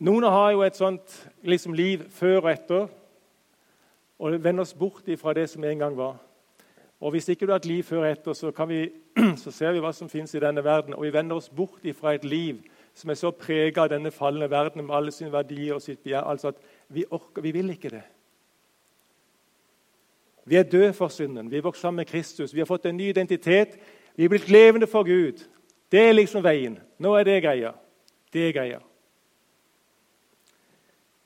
Noen 0.00 0.24
har 0.24 0.54
jo 0.54 0.62
et 0.64 0.78
sånt 0.78 1.12
liksom, 1.44 1.74
liv 1.76 2.06
før 2.08 2.38
og 2.38 2.50
etter 2.54 2.86
og 4.20 4.36
vende 4.44 4.64
oss 4.64 4.72
bort 4.72 5.08
fra 5.20 5.34
det 5.36 5.44
som 5.52 5.64
en 5.64 5.78
gang 5.78 5.96
var. 5.96 6.16
Og 7.00 7.10
Hvis 7.10 7.28
ikke 7.28 7.46
du 7.46 7.52
har 7.52 7.60
et 7.60 7.66
liv 7.68 7.82
før 7.82 8.04
og 8.04 8.10
etter, 8.10 8.32
så, 8.32 8.64
vi, 8.68 8.90
så 9.42 9.50
ser 9.50 9.72
vi 9.72 9.80
hva 9.80 9.92
som 9.92 10.08
fins 10.08 10.34
i 10.34 10.40
denne 10.40 10.64
verden. 10.64 10.94
Og 10.94 11.02
vi 11.02 11.12
vender 11.12 11.36
oss 11.36 11.48
bort 11.48 11.84
fra 12.00 12.14
et 12.14 12.24
liv 12.24 12.60
som 12.94 13.10
er 13.10 13.16
så 13.20 13.30
prega 13.30 13.84
av 13.84 13.92
denne 13.92 14.10
falne 14.10 14.50
verden 14.50 14.84
med 14.84 14.96
alle 14.96 15.12
sine 15.12 15.32
verdier 15.32 15.74
og 15.74 15.82
sitt 15.82 16.02
begjær. 16.02 16.24
Altså 16.28 16.48
at 16.48 16.60
vi 16.88 17.04
orker, 17.10 17.42
vi 17.42 17.52
vil 17.52 17.70
ikke 17.70 17.92
det. 17.92 18.02
Vi 20.44 20.56
er 20.56 20.62
døde 20.62 20.92
for 20.92 21.08
synden. 21.08 21.50
Vi 21.50 21.56
er 21.56 21.62
vokst 21.62 21.82
sammen 21.82 21.96
med 21.96 22.06
Kristus. 22.06 22.54
Vi 22.54 22.60
har 22.60 22.66
fått 22.66 22.86
en 22.86 22.96
ny 22.96 23.10
identitet. 23.10 23.78
Vi 24.16 24.24
er 24.24 24.28
blitt 24.28 24.48
levende 24.50 24.86
for 24.86 25.02
Gud. 25.02 25.44
Det 25.92 26.00
er 26.08 26.12
liksom 26.12 26.44
veien. 26.44 26.78
Nå 26.98 27.14
er 27.18 27.24
det 27.24 27.42
greia. 27.42 27.72
Det 28.32 28.48
er 28.48 28.52
greia. 28.52 28.78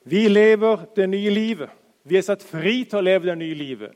Vi 0.04 0.28
lever 0.28 0.85
det 0.97 1.09
nye 1.09 1.30
livet. 1.30 1.71
Vi 2.04 2.16
er 2.16 2.25
satt 2.26 2.42
fri 2.44 2.83
til 2.85 3.00
å 3.00 3.04
leve 3.04 3.30
det 3.30 3.38
nye 3.40 3.56
livet. 3.56 3.92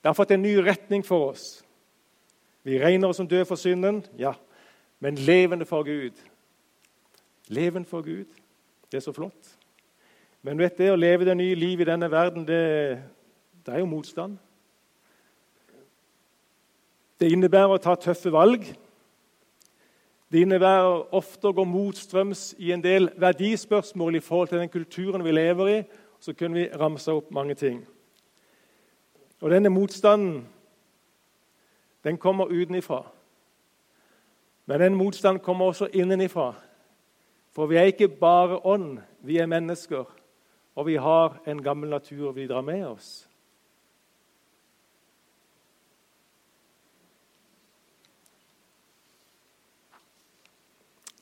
Det 0.00 0.08
har 0.08 0.16
fått 0.16 0.32
en 0.32 0.42
ny 0.42 0.54
retning 0.64 1.04
for 1.04 1.32
oss. 1.32 1.64
Vi 2.64 2.78
regner 2.80 3.08
oss 3.08 3.20
som 3.20 3.28
døde 3.28 3.44
for 3.46 3.60
synden, 3.60 4.00
ja, 4.18 4.32
men 5.00 5.14
levende 5.14 5.66
for 5.68 5.84
Gud. 5.86 6.16
Levende 7.48 7.88
for 7.88 8.02
Gud. 8.02 8.26
Det 8.90 8.98
er 8.98 9.04
så 9.04 9.12
flott. 9.12 9.52
Men 10.42 10.58
vet 10.58 10.78
det 10.78 10.88
å 10.90 10.98
leve 10.98 11.26
det 11.28 11.36
nye 11.36 11.54
livet 11.54 11.86
i 11.86 11.90
denne 11.90 12.08
verden, 12.10 12.46
det, 12.48 13.02
det 13.66 13.74
er 13.74 13.78
jo 13.78 13.86
motstand. 13.90 14.38
Det 17.20 17.32
innebærer 17.32 17.74
å 17.74 17.82
ta 17.82 17.94
tøffe 17.98 18.30
valg. 18.32 18.64
Det 20.32 20.42
innebærer 20.42 21.14
ofte 21.16 21.48
å 21.48 21.54
gå 21.56 21.64
motstrøms 21.66 22.52
i 22.58 22.72
en 22.74 22.82
del 22.84 23.10
verdispørsmål 23.18 24.18
i 24.18 24.22
forhold 24.22 24.52
til 24.52 24.62
den 24.62 24.70
kulturen 24.70 25.24
vi 25.24 25.34
lever 25.34 25.70
i, 25.72 25.78
så 26.20 26.34
kunne 26.34 26.60
vi 26.60 26.68
ramse 26.78 27.12
opp 27.12 27.30
mange 27.34 27.54
ting. 27.54 27.80
Og 29.40 29.50
denne 29.50 29.70
motstanden 29.70 30.46
den 32.04 32.18
kommer 32.18 32.52
utenifra. 32.52 33.02
Men 34.66 34.80
den 34.80 34.94
motstanden 34.94 35.42
kommer 35.42 35.64
også 35.66 35.88
innenifra. 35.92 36.52
For 37.50 37.66
vi 37.66 37.76
er 37.76 37.90
ikke 37.90 38.08
bare 38.08 38.60
ånd, 38.66 38.98
vi 39.22 39.38
er 39.38 39.46
mennesker. 39.46 40.04
og 40.76 40.86
vi 40.86 40.96
har 40.96 41.38
en 41.46 41.62
gammel 41.62 41.90
natur 41.90 42.32
vi 42.32 42.46
drar 42.46 42.60
med 42.60 42.84
oss. 42.84 43.28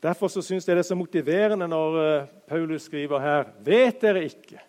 Derfor 0.04 0.28
så 0.28 0.42
syns 0.44 0.66
jeg 0.68 0.76
det 0.76 0.82
er 0.82 0.90
så 0.90 0.96
motiverende 0.98 1.64
når 1.68 1.94
eh, 2.02 2.24
Paulus 2.48 2.90
skriver 2.90 3.22
her 3.24 3.46
Vet 3.64 4.02
dere 4.02 4.26
ikke? 4.28 4.60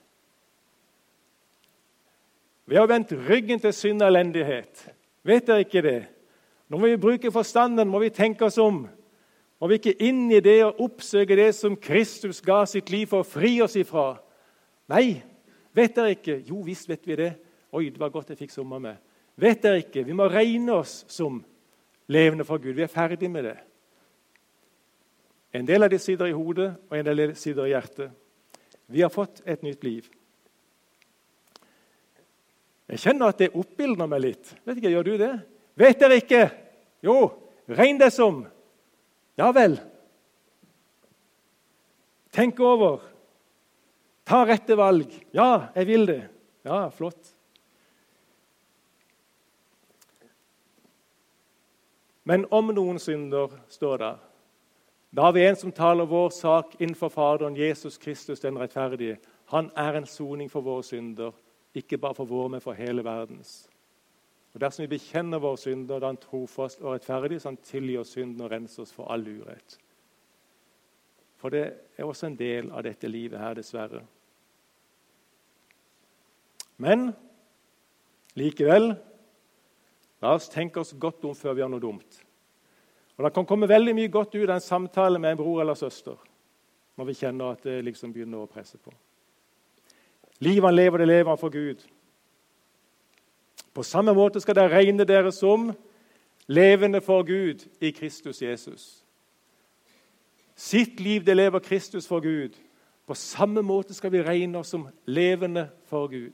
Vi 2.65 2.77
har 2.79 2.87
vendt 2.87 3.11
ryggen 3.29 3.59
til 3.59 3.73
synd 3.73 4.01
og 4.01 4.07
elendighet. 4.07 4.85
Vet 5.23 5.47
dere 5.47 5.65
ikke 5.65 5.83
det? 5.83 5.99
Nå 6.69 6.79
må 6.79 6.87
vi 6.87 6.97
bruke 6.97 7.31
forstanden, 7.31 7.89
må 7.91 7.99
vi 7.99 8.09
tenke 8.09 8.47
oss 8.47 8.57
om. 8.57 8.85
Må 9.59 9.67
vi 9.69 9.77
ikke 9.77 9.97
inn 10.07 10.31
i 10.31 10.39
det 10.39 10.57
og 10.65 10.79
oppsøke 10.87 11.37
det 11.37 11.51
som 11.55 11.75
Kristus 11.77 12.41
ga 12.41 12.63
sitt 12.65 12.89
liv 12.89 13.11
for 13.11 13.21
å 13.21 13.27
fri 13.27 13.59
oss 13.61 13.75
ifra? 13.77 14.15
Nei, 14.89 15.19
vet 15.75 15.99
dere 15.99 16.15
ikke? 16.15 16.39
Jo 16.47 16.63
visst 16.65 16.89
vet 16.89 17.05
vi 17.05 17.19
det. 17.19 17.31
Oi, 17.75 17.89
det 17.91 18.01
var 18.01 18.13
godt 18.13 18.31
jeg 18.31 18.39
fikk 18.39 18.55
sommer 18.55 18.81
med. 18.81 18.97
Vet 19.35 19.61
dere 19.67 19.83
ikke? 19.83 20.07
Vi 20.07 20.15
må 20.15 20.31
regne 20.31 20.79
oss 20.79 21.03
som 21.11 21.43
levende 22.07 22.47
for 22.47 22.57
Gud. 22.63 22.73
Vi 22.79 22.87
er 22.87 22.91
ferdig 22.91 23.29
med 23.29 23.51
det. 23.51 23.57
En 25.55 25.65
del 25.67 25.85
av 25.85 25.91
det 25.91 26.01
sitter 26.03 26.27
i 26.27 26.35
hodet, 26.35 26.73
og 26.89 26.97
en 26.97 27.07
del 27.07 27.31
sitter 27.39 27.67
i 27.69 27.71
hjertet. 27.71 28.11
Vi 28.91 29.01
har 29.01 29.13
fått 29.13 29.41
et 29.47 29.63
nytt 29.63 29.85
liv. 29.87 30.09
Jeg 32.91 33.01
kjenner 33.01 33.31
at 33.31 33.39
det 33.41 33.55
oppildner 33.57 34.09
meg 34.09 34.21
litt. 34.27 34.51
Vet 34.65 34.81
ikke, 34.81 34.91
Gjør 34.93 35.07
du 35.07 35.15
det? 35.21 35.33
Vet 35.79 35.99
dere 35.99 36.19
ikke? 36.21 36.43
Jo, 37.03 37.17
regn 37.71 37.99
det 37.99 38.11
som. 38.13 38.43
Ja 39.39 39.49
vel. 39.55 39.77
Tenk 42.35 42.59
over. 42.63 43.01
Ta 44.27 44.43
rette 44.47 44.75
valg. 44.77 45.11
Ja, 45.35 45.71
jeg 45.75 45.87
vil 45.87 46.05
det. 46.09 46.21
Ja, 46.67 46.85
flott. 46.91 47.31
Men 52.25 52.47
om 52.49 52.71
noen 52.73 52.97
synder, 52.99 53.51
står 53.69 53.99
der, 54.01 54.23
da 55.15 55.21
har 55.21 55.31
vi 55.31 55.45
en 55.45 55.55
som 55.55 55.71
taler 55.71 56.05
vår 56.05 56.29
sak 56.29 56.75
innenfor 56.81 57.09
Faderen, 57.09 57.55
Jesus 57.55 57.97
Kristus 57.97 58.39
den 58.39 58.57
rettferdige. 58.59 59.17
Han 59.45 59.71
er 59.75 59.95
en 59.95 60.05
soning 60.05 60.49
for 60.51 60.61
våre 60.61 60.83
synder, 60.83 61.31
ikke 61.75 61.97
bare 61.97 62.17
for 62.17 62.27
våre, 62.27 62.49
men 62.49 62.61
for 62.61 62.75
hele 62.75 63.03
verdens. 63.03 63.69
Og 64.53 64.59
Dersom 64.61 64.83
vi 64.83 64.97
bekjenner 64.97 65.39
våre 65.39 65.57
synder, 65.57 65.99
da 65.99 66.09
er 66.09 66.15
han 66.15 66.19
trofast 66.19 66.81
og 66.81 66.93
rettferdig, 66.93 67.39
så 67.41 67.53
han 67.53 67.61
tilgir 67.63 68.03
synden 68.03 68.43
og 68.43 68.51
renser 68.51 68.83
oss 68.83 68.91
for 68.91 69.07
all 69.11 69.23
urett. 69.23 69.77
For 71.39 71.49
det 71.49 71.63
er 71.97 72.03
også 72.03 72.27
en 72.27 72.37
del 72.39 72.71
av 72.71 72.83
dette 72.83 73.07
livet 73.07 73.39
her, 73.39 73.55
dessverre. 73.55 74.03
Men 76.77 77.13
likevel 78.35 78.95
La 80.23 80.31
oss 80.33 80.47
tenke 80.49 80.79
oss 80.81 80.95
godt 80.97 81.25
om 81.27 81.35
før 81.37 81.53
vi 81.53 81.61
gjør 81.61 81.69
noe 81.75 81.83
dumt. 81.83 82.24
Og 83.17 83.23
Det 83.23 83.33
kan 83.33 83.45
komme 83.45 83.69
veldig 83.69 83.95
mye 83.95 84.11
godt 84.11 84.35
ut 84.35 84.49
av 84.49 84.55
en 84.55 84.61
samtale 84.61 85.19
med 85.19 85.31
en 85.31 85.37
bror 85.37 85.61
eller 85.61 85.73
søster 85.73 86.15
når 86.95 87.05
vi 87.05 87.13
kjenner 87.13 87.51
at 87.51 87.63
det 87.63 87.81
liksom 87.83 88.13
begynner 88.13 88.43
å 88.43 88.47
presse 88.47 88.77
på. 88.77 88.91
Livet 90.39 90.63
han 90.63 90.75
lever, 90.75 90.97
det 90.97 91.07
lever 91.07 91.29
han 91.29 91.39
for 91.39 91.51
Gud. 91.51 91.81
På 93.75 93.83
samme 93.83 94.13
måte 94.15 94.39
skal 94.39 94.55
dere 94.55 94.71
regne 94.71 95.03
dere 95.07 95.31
som 95.35 95.73
levende 96.47 97.01
for 97.01 97.23
Gud 97.27 97.65
i 97.83 97.91
Kristus 97.91 98.41
Jesus. 98.41 99.03
Sitt 100.55 100.99
liv 100.99 101.25
det 101.25 101.35
lever 101.35 101.59
Kristus 101.59 102.07
for 102.07 102.23
Gud. 102.23 102.55
På 103.05 103.13
samme 103.13 103.61
måte 103.61 103.93
skal 103.93 104.11
vi 104.11 104.23
regne 104.23 104.59
oss 104.59 104.71
som 104.71 104.87
levende 105.05 105.67
for 105.85 106.07
Gud. 106.07 106.33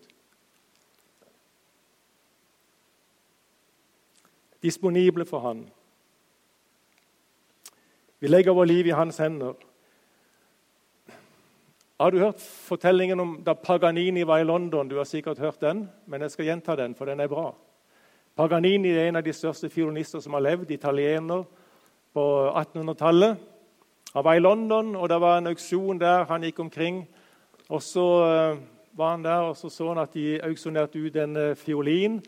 Disponible 4.62 5.26
for 5.26 5.40
Han. 5.40 5.66
Vi 8.22 8.28
legger 8.28 8.54
vår 8.54 8.66
liv 8.66 8.88
i 8.88 8.94
hans 8.94 9.18
hender. 9.18 9.54
Har 12.00 12.12
du 12.12 12.20
hørt 12.20 12.42
fortellingen 12.42 13.20
om 13.20 13.32
da 13.42 13.56
Paganini 13.58 14.22
var 14.24 14.38
i 14.38 14.44
London? 14.46 14.90
Du 14.90 14.98
har 14.98 15.08
sikkert 15.10 15.40
hørt 15.40 15.62
den, 15.62 15.88
men 16.06 16.22
jeg 16.22 16.32
skal 16.32 16.46
gjenta 16.46 16.76
den, 16.76 16.94
for 16.96 17.10
den 17.10 17.20
er 17.20 17.28
bra. 17.28 17.48
Paganini 18.38 18.92
er 18.94 19.08
en 19.08 19.16
av 19.18 19.24
de 19.26 19.34
største 19.34 19.70
fiolinister 19.74 20.22
som 20.22 20.38
har 20.38 20.44
levd, 20.46 20.70
italiener 20.70 21.42
på 22.14 22.26
1800-tallet. 22.62 23.40
Han 24.14 24.24
var 24.24 24.38
i 24.38 24.44
London, 24.44 24.96
og 24.96 25.10
det 25.10 25.18
var 25.22 25.38
en 25.38 25.50
auksjon 25.50 26.00
der. 26.00 26.28
Han 26.30 26.46
gikk 26.46 26.60
omkring. 26.60 27.08
og 27.70 27.82
Så 27.82 28.06
uh, 28.22 28.60
var 28.94 29.16
han 29.16 29.24
der, 29.24 29.48
og 29.50 29.58
så 29.58 29.70
så 29.70 29.88
han 29.88 30.04
at 30.04 30.14
de 30.14 30.44
auksjonerte 30.44 31.00
ut 31.00 31.16
en 31.16 31.38
uh, 31.38 31.56
fiolin. 31.56 32.22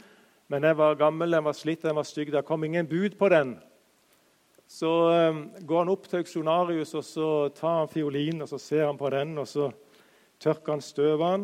Men 0.47 0.63
den 0.63 0.77
var 0.77 0.95
gammel, 0.95 1.32
den 1.32 1.43
var 1.43 1.53
slitt, 1.53 1.84
den 1.84 1.95
var 1.95 2.03
stygg. 2.03 2.34
Det 2.34 2.45
kom 2.45 2.63
ingen 2.63 2.88
bud 2.88 3.19
på 3.19 3.29
den. 3.29 3.60
Så 4.73 4.89
um, 5.29 5.43
går 5.62 5.83
han 5.83 5.91
opp 5.93 6.07
til 6.09 6.23
auksjonarius 6.23 6.95
og 6.97 7.03
så 7.05 7.27
tar 7.53 7.83
han 7.83 7.91
fiolinen 7.91 8.41
og 8.41 8.49
så 8.49 8.57
ser 8.57 8.88
han 8.88 8.97
på 8.97 9.09
den. 9.13 9.36
og 9.38 9.45
Så 9.47 9.67
tørker 10.41 10.73
han 10.73 10.81
støv 10.81 11.21
av 11.21 11.36
den. 11.36 11.43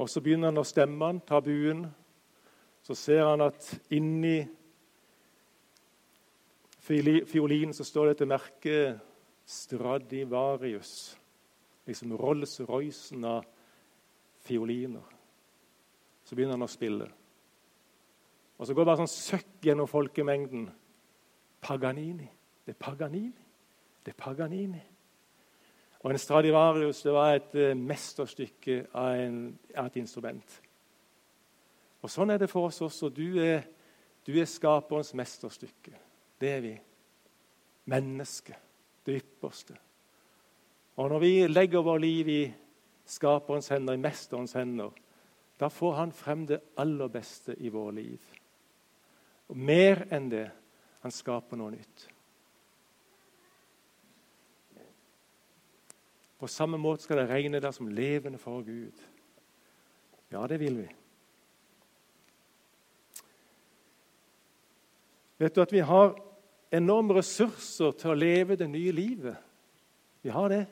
Og 0.00 0.08
så 0.08 0.22
begynner 0.24 0.48
han 0.48 0.62
å 0.62 0.64
stemme 0.64 1.10
den, 1.10 1.20
ta 1.28 1.42
buen. 1.44 1.84
Så 2.82 2.96
ser 2.96 3.26
han 3.28 3.44
at 3.44 3.68
inni 3.92 4.38
fiolinen 6.84 7.76
så 7.76 7.84
står 7.84 8.10
det 8.10 8.14
et 8.16 8.32
merke 8.32 8.78
Stradivarius. 9.44 10.94
Liksom 11.84 12.16
Rolls-Roycen 12.16 13.28
av 13.28 13.44
fioliner. 14.48 15.04
Så 16.24 16.34
begynner 16.34 16.56
han 16.56 16.64
å 16.64 16.72
spille. 16.72 17.10
Og 18.58 18.66
så 18.66 18.74
går 18.74 18.84
det 18.84 18.90
bare 18.90 19.02
sånn 19.02 19.10
søkk 19.10 19.66
gjennom 19.66 19.90
folkemengden. 19.90 20.68
Paganini. 21.64 22.26
Det 22.64 22.74
er 22.74 22.80
Paganini. 22.80 23.32
Det 24.04 24.12
er 24.12 24.18
Paganini. 24.18 24.82
Og 26.04 26.12
en 26.12 26.20
Stradivarius 26.20 27.00
det 27.02 27.12
var 27.16 27.34
et 27.34 27.54
uh, 27.56 27.70
mesterstykke 27.76 28.82
av, 28.92 29.14
en, 29.16 29.38
av, 29.72 29.88
et 29.88 29.96
instrument. 30.02 30.58
Og 32.04 32.12
Sånn 32.12 32.34
er 32.34 32.42
det 32.42 32.50
for 32.52 32.68
oss 32.68 32.82
også. 32.84 33.08
Du 33.08 33.40
er, 33.40 33.64
du 34.26 34.34
er 34.36 34.48
skaperens 34.50 35.14
mesterstykke. 35.16 35.94
Det 36.40 36.50
er 36.52 36.60
vi. 36.60 36.74
Mennesket. 37.88 38.60
Det 39.04 39.16
ypperste. 39.20 39.76
Og 41.00 41.08
når 41.10 41.20
vi 41.20 41.32
legger 41.48 41.84
vår 41.84 41.98
liv 42.00 42.28
i 42.32 42.42
skaperens 43.08 43.68
hender, 43.72 43.96
i 43.96 44.00
mesterens 44.04 44.54
hender, 44.56 44.92
da 45.60 45.68
får 45.72 45.98
han 45.98 46.12
frem 46.12 46.46
det 46.48 46.60
aller 46.80 47.10
beste 47.12 47.56
i 47.60 47.72
vårt 47.72 47.96
liv. 47.96 48.20
Og 49.52 49.56
mer 49.56 50.06
enn 50.14 50.30
det 50.32 50.48
han 51.04 51.12
skaper 51.12 51.58
noe 51.60 51.74
nytt. 51.74 52.06
På 56.40 56.48
samme 56.48 56.78
måte 56.80 57.04
skal 57.04 57.22
det 57.22 57.30
regne 57.30 57.60
der 57.60 57.72
som 57.72 57.88
levende 57.88 58.40
for 58.40 58.64
Gud. 58.64 58.96
Ja, 60.32 60.46
det 60.46 60.58
vil 60.60 60.78
vi. 60.82 60.88
Vet 65.38 65.54
du 65.54 65.60
at 65.62 65.72
vi 65.72 65.84
har 65.84 66.14
enorme 66.72 67.16
ressurser 67.18 67.94
til 67.98 68.12
å 68.12 68.18
leve 68.18 68.56
det 68.56 68.68
nye 68.70 68.92
livet? 68.92 69.36
Vi 70.24 70.32
har 70.32 70.48
det. 70.48 70.64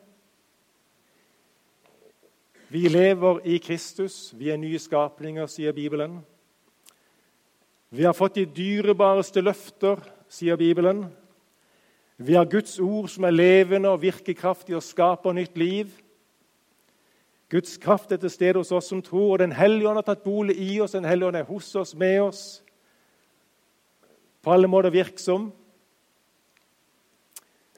Vi 2.72 2.86
lever 2.88 3.42
i 3.44 3.58
Kristus. 3.60 4.32
Vi 4.32 4.48
er 4.48 4.56
nye 4.56 4.80
skapninger, 4.80 5.46
sier 5.50 5.74
Bibelen. 5.76 6.22
Vi 7.94 8.04
har 8.04 8.14
fått 8.16 8.38
de 8.38 8.46
dyrebareste 8.48 9.42
løfter, 9.44 9.98
sier 10.32 10.56
Bibelen. 10.56 11.02
Vi 12.16 12.32
har 12.32 12.48
Guds 12.48 12.78
ord 12.80 13.10
som 13.12 13.26
er 13.28 13.34
levende 13.34 13.90
og 13.92 14.00
virkekraftig 14.00 14.78
og 14.78 14.84
skaper 14.86 15.36
nytt 15.36 15.58
liv. 15.60 15.90
Guds 17.52 17.76
kraft 17.76 18.14
er 18.14 18.22
til 18.22 18.32
stede 18.32 18.56
hos 18.56 18.72
oss 18.72 18.88
som 18.88 19.02
tror, 19.04 19.34
og 19.34 19.38
Den 19.44 19.52
hellige 19.52 19.90
ånd 19.90 20.00
har 20.00 20.06
tatt 20.08 20.24
bolig 20.24 20.56
i 20.56 20.80
oss. 20.80 20.96
Den 20.96 21.04
hellige 21.04 21.28
ånd 21.28 21.36
er 21.36 21.44
hos 21.44 21.68
oss, 21.76 21.92
med 21.94 22.20
oss, 22.22 22.62
på 24.40 24.52
alle 24.56 24.72
måter 24.72 24.90
virksom. 24.90 25.50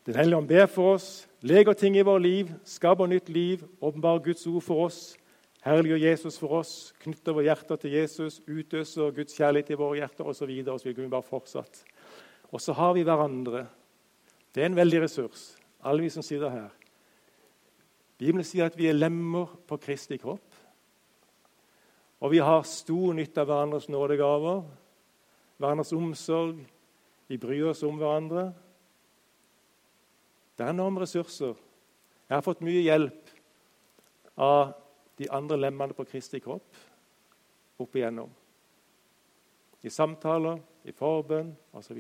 Den 0.07 0.15
hellige 0.15 0.37
ånd 0.37 0.49
ber 0.49 0.71
for 0.71 0.95
oss, 0.95 1.27
leger 1.43 1.73
ting 1.73 1.99
i 1.99 2.07
vårt 2.07 2.23
liv, 2.23 2.55
skaper 2.65 3.11
nytt 3.11 3.29
liv, 3.29 3.67
åpenbarer 3.81 4.23
Guds 4.31 4.47
ord 4.47 4.63
for 4.63 4.87
oss 4.87 5.17
herliggjør 5.65 6.03
Jesus 6.03 6.37
for 6.41 6.59
oss, 6.61 6.93
knytter 7.01 7.37
våre 7.37 7.49
hjerter 7.49 7.81
til 7.81 7.97
Jesus, 7.97 8.41
utøser 8.45 9.15
Guds 9.17 9.37
kjærlighet 9.37 9.73
i 9.73 9.79
våre 9.81 10.03
hjerter 10.03 10.29
osv. 10.29 10.51
Og, 10.67 10.81
så 10.81 10.93
kunne 10.93 11.07
vi 11.07 11.15
bare 11.15 11.27
fortsatt. 11.27 11.85
Og 12.53 12.61
så 12.61 12.75
har 12.77 12.93
vi 12.95 13.05
hverandre. 13.07 13.65
Det 14.55 14.63
er 14.63 14.71
en 14.71 14.77
veldig 14.79 15.05
ressurs, 15.07 15.55
alle 15.83 16.05
vi 16.05 16.13
som 16.13 16.23
sitter 16.23 16.53
her. 16.53 16.69
Bibelen 18.21 18.47
sier 18.47 18.69
at 18.69 18.77
vi 18.79 18.87
er 18.87 18.95
lemmer 18.95 19.57
på 19.67 19.81
Kristi 19.83 20.21
kropp. 20.21 20.61
Og 22.23 22.31
vi 22.33 22.39
har 22.45 22.63
stor 22.69 23.17
nytte 23.17 23.43
av 23.43 23.51
hverandres 23.51 23.89
nådegaver, 23.93 24.63
hverandres 25.59 25.93
omsorg. 25.97 26.61
Vi 27.29 27.41
bryr 27.41 27.73
oss 27.73 27.83
om 27.85 27.99
hverandre. 27.99 28.53
Det 30.55 30.65
er 30.65 30.77
enorme 30.77 31.03
ressurser. 31.03 31.57
Jeg 32.29 32.37
har 32.37 32.45
fått 32.47 32.63
mye 32.65 32.85
hjelp 32.85 33.33
av 34.41 34.73
de 35.19 35.31
andre 35.31 35.59
lemmene 35.61 35.95
på 35.95 36.07
Kristi 36.09 36.41
kropp 36.43 36.77
opp 37.79 37.97
igjennom. 37.97 38.31
I 39.85 39.91
samtaler, 39.91 40.61
i 40.85 40.93
forbønn 40.95 41.51
osv. 41.77 41.99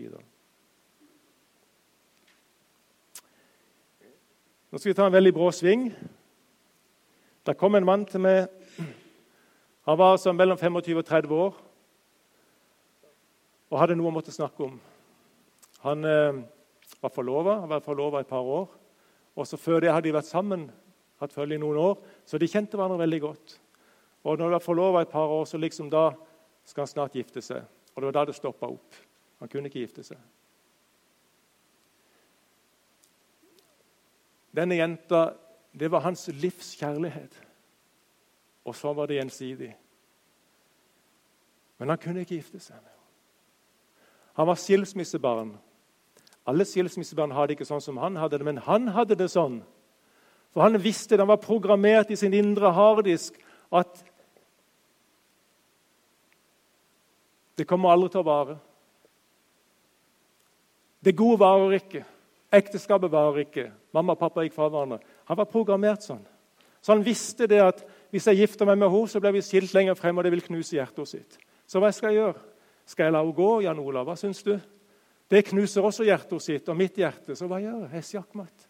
Nå 4.70 4.80
skal 4.80 4.90
vi 4.90 4.96
ta 4.96 5.06
en 5.06 5.14
veldig 5.14 5.32
brå 5.34 5.50
sving. 5.54 5.88
Der 7.46 7.58
kom 7.58 7.74
en 7.76 7.86
mann 7.86 8.06
til 8.08 8.22
meg. 8.24 8.48
Han 9.84 9.98
var 10.00 10.14
altså 10.14 10.32
mellom 10.32 10.58
25 10.58 10.98
og 10.98 11.04
30 11.04 11.34
år 11.34 11.60
og 13.74 13.80
hadde 13.80 13.96
noe 13.98 14.12
å 14.12 14.14
måtte 14.14 14.32
snakke 14.32 14.68
om. 14.68 14.74
Han 15.82 16.06
eh, 16.06 16.40
var 17.02 17.12
forlova, 17.12 17.56
var 17.66 17.82
forlova 17.84 18.20
et 18.22 18.30
par 18.30 18.46
år. 18.46 18.68
Og 19.34 19.48
så 19.48 19.58
Før 19.58 19.82
det 19.82 19.90
hadde 19.90 20.06
de 20.06 20.14
vært 20.14 20.30
sammen 20.30 20.68
hatt 21.20 21.32
følge 21.32 21.58
i 21.58 21.62
noen 21.62 21.78
år, 21.78 21.98
så 22.26 22.38
de 22.38 22.48
kjente 22.50 22.78
hverandre 22.78 22.98
veldig 23.04 23.20
godt. 23.22 23.60
Og 24.24 24.38
når 24.38 24.46
de 24.46 24.56
var 24.56 24.64
forlova 24.64 25.02
et 25.04 25.12
par 25.12 25.28
år, 25.28 25.44
så 25.44 25.60
liksom 25.60 25.90
da 25.92 26.10
skal 26.64 26.82
han 26.82 26.92
snart 26.92 27.16
gifte 27.16 27.42
seg. 27.44 27.64
Og 27.94 28.02
Det 28.02 28.06
var 28.06 28.12
da 28.12 28.24
det 28.24 28.34
stoppa 28.34 28.66
opp. 28.66 28.94
Han 29.38 29.48
kunne 29.48 29.68
ikke 29.68 29.84
gifte 29.84 30.02
seg. 30.02 30.18
Denne 34.54 34.78
jenta, 34.78 35.34
det 35.74 35.90
var 35.90 36.00
hans 36.00 36.28
livs 36.28 36.76
kjærlighet. 36.78 37.36
Og 38.64 38.74
så 38.74 38.92
var 38.92 39.06
det 39.06 39.18
gjensidig. 39.18 39.74
Men 41.78 41.88
han 41.88 41.98
kunne 41.98 42.20
ikke 42.20 42.38
gifte 42.38 42.58
seg. 42.62 42.78
Han 44.34 44.46
var 44.46 44.58
skilsmissebarn. 44.58 45.56
Alle 46.46 46.64
skilsmissebarn 46.64 47.34
hadde 47.34 47.54
ikke 47.56 47.66
sånn 47.68 47.82
som 47.82 47.98
han 48.02 48.16
hadde 48.16 48.38
det, 48.38 48.46
men 48.46 48.62
han 48.66 48.88
hadde 48.94 49.18
det 49.18 49.30
sånn. 49.32 49.62
For 50.54 50.62
han 50.62 50.78
visste, 50.78 51.18
han 51.18 51.28
var 51.28 51.42
programmert 51.42 52.12
i 52.14 52.16
sin 52.16 52.34
indre 52.34 52.70
harddisk, 52.72 53.34
at 53.74 54.04
det 57.58 57.66
kommer 57.66 57.90
aldri 57.90 58.12
til 58.12 58.22
å 58.22 58.28
vare. 58.28 58.56
Det 61.04 61.16
gode 61.18 61.40
varer 61.42 61.74
ikke. 61.80 62.04
Ekteskapet 62.54 63.10
varer 63.12 63.42
ikke. 63.42 63.66
Mamma 63.94 64.14
og 64.14 64.20
pappa 64.22 64.44
gikk 64.46 64.54
fra 64.54 64.70
hverandre. 64.70 65.00
Han 65.28 65.38
var 65.40 65.50
programmert 65.50 66.06
sånn. 66.06 66.22
Så 66.84 66.92
han 66.92 67.02
visste 67.04 67.48
det 67.50 67.60
at 67.64 67.82
hvis 68.14 68.28
jeg 68.30 68.44
gifter 68.44 68.68
meg 68.68 68.78
med 68.78 68.92
henne, 68.92 69.10
så 69.10 69.20
blir 69.20 69.34
vi 69.34 69.42
skilt 69.42 69.74
lenger 69.74 69.98
frem, 69.98 70.18
og 70.18 70.26
det 70.26 70.32
vil 70.34 70.44
knuse 70.44 70.76
hjertet 70.76 71.10
sitt. 71.10 71.38
Så 71.66 71.82
hva 71.82 71.90
skal 71.94 72.12
jeg 72.12 72.20
gjøre? 72.20 72.42
Skal 72.86 73.08
jeg 73.08 73.16
la 73.16 73.24
henne 73.24 73.34
gå? 73.34 73.50
Jan 73.64 73.80
Olav, 73.82 74.06
hva 74.06 74.14
syns 74.20 74.44
du? 74.46 74.54
Det 75.30 75.46
knuser 75.48 75.82
også 75.82 76.06
hjertet 76.06 76.44
sitt 76.44 76.68
og 76.68 76.78
mitt 76.78 77.00
hjerte, 77.00 77.34
så 77.34 77.48
hva 77.50 77.58
gjør 77.62 77.88
jeg? 77.88 78.06
Sjakkmatt. 78.12 78.68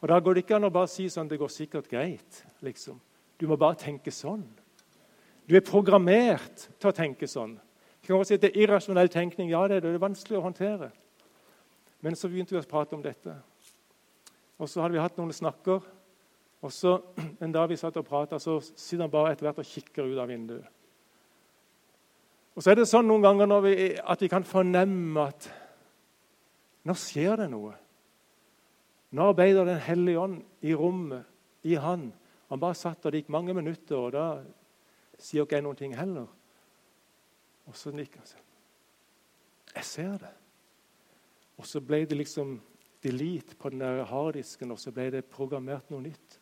Og 0.00 0.08
Da 0.08 0.18
går 0.20 0.34
det 0.34 0.44
ikke 0.44 0.56
an 0.56 0.64
å 0.64 0.72
bare 0.72 0.88
si 0.88 1.08
sånn 1.08 1.28
Det 1.28 1.38
går 1.38 1.48
sikkert 1.48 1.88
greit. 1.88 2.44
liksom. 2.62 3.00
Du 3.38 3.46
må 3.46 3.56
bare 3.56 3.76
tenke 3.76 4.10
sånn. 4.10 4.44
Du 5.48 5.56
er 5.56 5.60
programmert 5.60 6.68
til 6.78 6.90
å 6.90 6.94
tenke 6.94 7.26
sånn. 7.26 7.58
Du 8.00 8.06
kan 8.06 8.16
også 8.16 8.28
si 8.28 8.34
at 8.34 8.40
Det 8.40 8.56
er 8.56 8.62
irrasjonell 8.62 9.08
tenkning. 9.08 9.50
Ja, 9.50 9.66
det 9.68 9.76
er, 9.76 9.80
det 9.80 9.94
er 9.94 9.98
vanskelig 9.98 10.38
å 10.38 10.42
håndtere. 10.42 10.90
Men 12.00 12.16
så 12.16 12.28
begynte 12.28 12.54
vi 12.54 12.60
å 12.60 12.68
prate 12.68 12.94
om 12.96 13.02
dette. 13.02 13.34
Og 14.58 14.68
så 14.68 14.80
hadde 14.80 14.92
vi 14.92 15.00
hatt 15.00 15.16
noen 15.16 15.32
snakker. 15.32 15.80
Og 16.62 16.72
så 16.72 17.00
En 17.44 17.52
dag 17.52 17.68
vi 17.68 17.76
satt 17.76 17.96
og 17.96 18.06
prata, 18.06 18.38
så 18.38 18.60
sitter 18.60 19.06
han 19.06 19.10
bare 19.10 19.32
etter 19.32 19.48
hvert 19.48 19.58
og 19.58 19.68
kikker 19.68 20.04
ut 20.04 20.20
av 20.20 20.28
vinduet. 20.28 20.68
Og 22.56 22.62
så 22.62 22.72
er 22.72 22.80
det 22.80 22.88
sånn 22.90 23.06
noen 23.08 23.22
ganger 23.24 23.60
vi, 23.64 23.74
at 23.96 24.20
vi 24.20 24.28
kan 24.28 24.44
fornemme 24.44 25.22
at 25.22 25.46
nå 26.84 26.96
skjer 26.98 27.38
det 27.40 27.46
noe. 27.52 27.72
Nå 29.10 29.30
arbeider 29.32 29.64
Den 29.66 29.80
hellige 29.82 30.18
ånd 30.18 30.42
i 30.62 30.74
rommet, 30.74 31.24
i 31.62 31.74
Han. 31.74 32.12
Han 32.48 32.60
bare 32.60 32.74
satt 32.74 33.02
der 33.02 33.10
det 33.10 33.22
gikk 33.22 33.32
mange 33.34 33.54
minutter, 33.54 33.96
og 33.96 34.12
da 34.12 34.42
sier 35.18 35.44
ikke 35.44 35.58
jeg 35.58 35.66
noen 35.66 35.78
ting 35.78 35.94
heller. 35.94 36.26
Og 37.70 37.76
så 37.78 37.92
nikker 37.94 38.18
han. 38.18 38.26
seg. 38.26 38.40
Jeg 39.74 39.86
ser 39.86 40.16
det. 40.18 40.32
Og 41.60 41.66
så 41.68 41.82
ble 41.84 42.02
det 42.08 42.18
liksom 42.18 42.56
delete 43.04 43.54
på 43.56 43.70
den 43.70 43.84
der 43.84 44.02
harddisken, 44.08 44.72
og 44.72 44.80
så 44.80 44.90
ble 44.94 45.10
det 45.14 45.28
programmert 45.30 45.90
noe 45.92 46.02
nytt. 46.02 46.38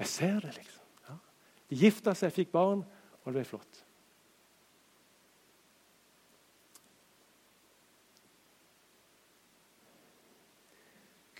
Jeg 0.00 0.08
ser 0.08 0.40
det, 0.40 0.54
liksom. 0.56 1.20
De 1.70 1.78
gifta 1.78 2.14
seg, 2.16 2.32
fikk 2.34 2.50
barn, 2.50 2.82
og 3.20 3.28
det 3.28 3.36
ble 3.36 3.46
flott. 3.46 3.84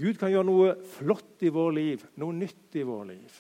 Gud 0.01 0.17
kan 0.17 0.33
gjøre 0.33 0.49
noe 0.49 0.75
flott 0.97 1.45
i 1.45 1.53
vår 1.53 1.73
liv, 1.77 2.05
noe 2.21 2.33
nytt 2.33 2.77
i 2.81 2.85
vår 2.89 3.07
liv. 3.13 3.39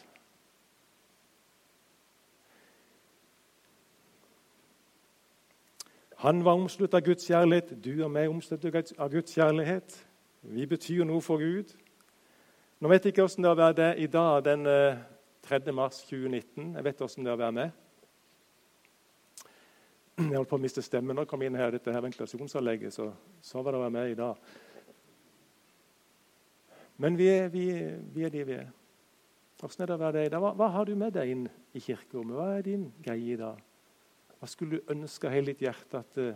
Han 6.21 6.45
var 6.45 6.59
omsluttet 6.59 6.99
av 6.99 7.05
Guds 7.07 7.25
kjærlighet. 7.25 7.71
Du 7.81 7.95
og 8.05 8.11
meg 8.13 8.27
er 8.27 8.35
omsluttet 8.35 8.93
av 9.01 9.09
Guds 9.09 9.33
kjærlighet. 9.33 9.95
Vi 10.53 10.67
betyr 10.69 11.07
noe 11.09 11.25
for 11.25 11.41
Gud. 11.41 11.73
Nå 12.81 12.91
vet 12.93 13.07
jeg 13.07 13.15
ikke 13.15 13.25
hvordan 13.25 13.47
det 13.47 13.49
har 13.49 13.61
vært 13.61 13.79
det 13.79 13.89
i 14.05 14.09
dag, 14.13 14.45
den 14.45 14.69
eh, 14.69 15.01
3. 15.49 15.73
mars 15.73 16.03
2019. 16.11 16.75
Jeg 16.77 16.85
vet 16.85 17.01
åssen 17.07 17.25
det 17.25 17.33
har 17.33 17.41
vært 17.41 17.57
med. 17.57 17.79
Jeg 20.21 20.37
holdt 20.37 20.51
på 20.51 20.59
å 20.59 20.61
miste 20.61 20.85
stemmen 20.85 21.17
da 21.17 21.25
jeg 21.25 21.33
kom 21.33 21.45
inn 21.47 21.57
her 21.57 21.73
dette 21.73 21.93
her 21.93 22.05
ventilasjonsanlegget. 22.05 22.93
Så, 22.93 23.09
så 23.41 23.65
var 23.65 23.73
det 23.73 23.81
å 23.81 23.85
være 23.87 23.97
med 23.97 24.13
i 24.13 24.19
dag. 24.21 24.53
Men 27.01 27.17
vi 27.17 27.31
er, 27.33 27.49
vi, 27.49 27.65
vi 28.13 28.27
er 28.27 28.33
de 28.33 28.45
vi 28.45 28.59
er. 28.59 28.69
Åssen 29.65 29.85
er 29.85 29.89
det 29.91 29.97
å 29.97 30.01
være 30.01 30.25
deg? 30.25 30.37
Hva, 30.41 30.53
hva, 30.57 30.69
har 30.75 30.89
du 30.89 30.93
med 30.99 31.15
deg 31.17 31.33
inn 31.33 31.47
i 31.77 31.81
kirkerommet? 31.81 32.37
Hva 32.37 32.49
er 32.59 32.67
din 32.67 32.87
greie 33.05 33.35
i 33.35 33.41
dag? 33.41 33.57
Hva 34.41 34.49
skulle 34.49 34.79
du 34.79 34.93
ønske 34.93 35.29
av 35.29 35.35
hele 35.37 35.53
ditt 35.53 35.65
hjerte 35.65 36.01
at 36.01 36.17
det 36.17 36.29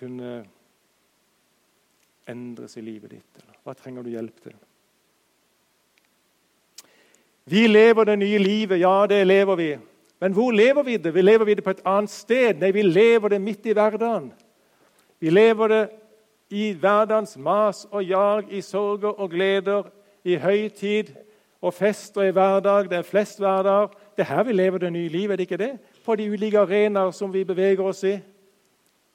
kunne 0.00 0.36
endres 2.28 2.76
i 2.80 2.84
livet 2.84 3.16
ditt? 3.16 3.40
Eller? 3.40 3.58
Hva 3.64 3.76
trenger 3.76 4.04
du 4.04 4.12
hjelp 4.12 4.44
til? 4.44 4.56
Vi 7.48 7.66
lever 7.68 8.08
det 8.08 8.20
nye 8.20 8.40
livet. 8.40 8.80
Ja, 8.80 8.96
det 9.08 9.20
lever 9.26 9.60
vi. 9.60 9.70
Men 10.24 10.36
hvor 10.36 10.52
lever 10.56 10.84
vi 10.84 10.96
det? 11.00 11.12
Vi 11.12 11.24
lever 11.24 11.48
vi 11.48 11.56
det 11.58 11.64
på 11.64 11.74
et 11.74 11.84
annet 11.88 12.12
sted. 12.12 12.60
Nei, 12.60 12.72
vi 12.72 12.84
lever 12.84 13.34
det 13.34 13.40
midt 13.44 13.68
i 13.68 13.76
hverdagen. 13.76 14.30
Vi 15.20 15.32
lever 15.32 15.72
det 15.72 15.82
i 16.54 16.72
hverdagens 16.72 17.36
mas 17.36 17.86
og 17.90 18.04
jag, 18.08 18.52
i 18.52 18.60
sorger 18.60 19.08
og 19.08 19.30
gleder, 19.30 19.82
i 20.24 20.36
høytid 20.36 21.10
og 21.60 21.74
fest 21.74 22.16
og 22.16 22.28
i 22.28 22.30
hverdag. 22.30 22.90
Det 22.90 22.98
er 22.98 23.02
flest 23.02 23.40
hverdager. 23.42 23.90
Det 24.16 24.22
er 24.22 24.30
her 24.36 24.44
vi 24.46 24.52
lever 24.52 24.78
det 24.78 24.92
nye 24.92 25.08
livet, 25.08 25.32
er 25.32 25.36
det 25.36 25.48
ikke 25.48 25.58
det? 25.64 25.72
På 26.04 26.14
de 26.16 26.30
ulike 26.30 26.60
arenaer 26.60 27.10
som 27.10 27.32
vi 27.32 27.44
beveger 27.44 27.82
oss 27.82 28.04
i. 28.04 28.14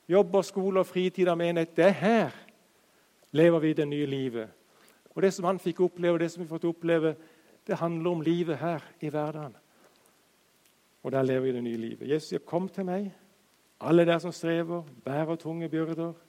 Jobb 0.09 0.35
og 0.35 0.45
skole 0.45 0.83
og 0.83 0.87
fritid 0.89 1.27
og 1.27 1.37
menighet. 1.37 1.75
Det 1.77 1.85
er 1.85 1.97
her 2.01 2.37
lever 3.31 3.59
vi 3.59 3.73
det 3.73 3.87
nye 3.87 4.05
livet. 4.05 4.47
Og 5.15 5.21
det 5.21 5.33
som 5.33 5.45
han 5.45 5.59
fikk 5.59 5.79
oppleve, 5.79 6.19
det 6.19 6.31
som 6.31 6.43
vi 6.43 6.47
har 6.47 6.55
fått 6.57 6.67
oppleve, 6.67 7.15
det 7.67 7.77
handler 7.77 8.11
om 8.11 8.21
livet 8.21 8.57
her 8.57 8.83
i 8.99 9.09
hverdagen. 9.09 9.55
Og 11.03 11.11
der 11.11 11.23
lever 11.23 11.39
vi 11.39 11.51
det 11.51 11.63
nye 11.63 11.77
livet. 11.77 12.09
Jesus 12.09 12.29
sier, 12.29 12.39
'Kom 12.39 12.69
til 12.69 12.85
meg, 12.85 13.13
alle 13.81 14.05
der 14.05 14.19
som 14.19 14.31
strever, 14.31 14.83
bærer 15.05 15.35
tunge 15.35 15.69
byrder.' 15.69 16.28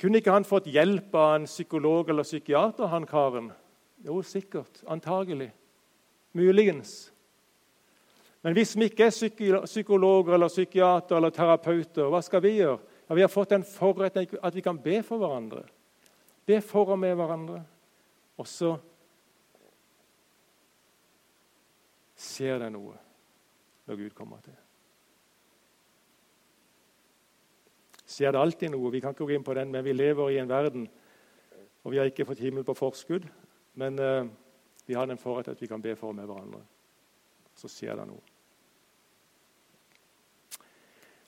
Kunne 0.00 0.20
ikke 0.20 0.32
han 0.32 0.48
fått 0.48 0.70
hjelp 0.72 1.14
av 1.14 1.34
en 1.36 1.46
psykolog 1.48 2.08
eller 2.08 2.24
psykiater, 2.24 2.88
han 2.88 3.06
karen? 3.06 3.50
Jo, 4.00 4.22
sikkert. 4.24 4.80
Antagelig. 4.88 5.50
Muligens. 6.32 7.10
Men 8.40 8.56
hvis 8.56 8.72
vi 8.78 8.88
ikke 8.88 9.10
er 9.10 9.66
psykologer 9.66 10.34
eller 10.34 10.48
psykiater 10.48 11.18
eller 11.18 11.34
terapeuter, 11.36 12.08
hva 12.08 12.22
skal 12.24 12.40
vi 12.44 12.54
gjøre? 12.62 12.78
Ja, 13.10 13.18
vi 13.18 13.26
har 13.26 13.32
fått 13.32 13.52
en 13.52 13.66
forretten 13.66 14.38
at 14.40 14.56
vi 14.56 14.64
kan 14.64 14.78
be 14.80 15.02
for 15.04 15.20
hverandre. 15.20 15.66
Be 16.48 16.60
for 16.64 16.94
og 16.94 16.98
med 17.02 17.14
hverandre. 17.18 17.60
Og 18.40 18.48
så 18.48 18.72
ser 22.16 22.60
det 22.62 22.72
noe 22.72 22.96
når 23.88 24.00
Gud 24.00 24.16
kommer 24.16 24.40
til. 24.44 24.56
Ser 28.10 28.34
det 28.34 28.40
alltid 28.40 28.72
noe? 28.74 28.90
Vi 28.90 29.00
kan 29.02 29.14
ikke 29.14 29.28
gå 29.28 29.36
inn 29.36 29.46
på 29.46 29.54
den, 29.54 29.70
men 29.70 29.84
vi 29.86 29.94
lever 29.94 30.32
i 30.34 30.40
en 30.42 30.50
verden 30.50 30.88
og 31.80 31.92
Vi 31.94 31.96
har 31.96 32.10
ikke 32.10 32.26
fått 32.28 32.42
himmel 32.44 32.64
på 32.64 32.74
forskudd, 32.76 33.24
men 33.80 33.98
eh, 33.98 34.26
vi 34.84 34.96
har 34.98 35.06
den 35.08 35.18
forrett 35.18 35.48
at 35.48 35.60
vi 35.62 35.68
kan 35.70 35.80
be 35.80 35.94
for 35.96 36.12
med 36.12 36.26
hverandre. 36.28 36.60
Så 37.56 37.70
skjer 37.72 37.96
det 37.96 38.04
noe. 38.10 38.20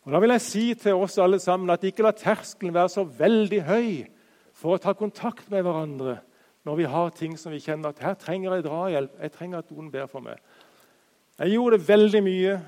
Og 0.03 0.13
Da 0.13 0.21
vil 0.21 0.35
jeg 0.35 0.45
si 0.45 0.65
til 0.75 0.99
oss 0.99 1.17
alle 1.23 1.39
sammen 1.41 1.71
at 1.73 1.85
ikke 1.87 2.05
la 2.05 2.13
terskelen 2.13 2.75
være 2.75 2.91
så 2.93 3.07
veldig 3.07 3.63
høy 3.65 3.91
for 4.53 4.75
å 4.75 4.83
ta 4.83 4.93
kontakt 4.99 5.49
med 5.51 5.63
hverandre 5.65 6.19
når 6.67 6.79
vi 6.79 6.91
har 6.91 7.15
ting 7.17 7.37
som 7.39 7.55
vi 7.55 7.63
kjenner 7.63 7.91
at 7.91 8.03
her 8.03 8.19
trenger 8.19 8.59
jeg 8.59 8.67
drahjelp. 8.67 9.15
Jeg 9.23 9.35
trenger 9.35 9.63
at 9.63 9.71
noen 9.73 9.91
ber 9.95 10.11
for 10.11 10.23
meg. 10.23 10.43
Jeg 11.39 11.55
gjorde 11.55 11.79
det 11.79 11.89
veldig 11.89 12.23
mye 12.23 12.59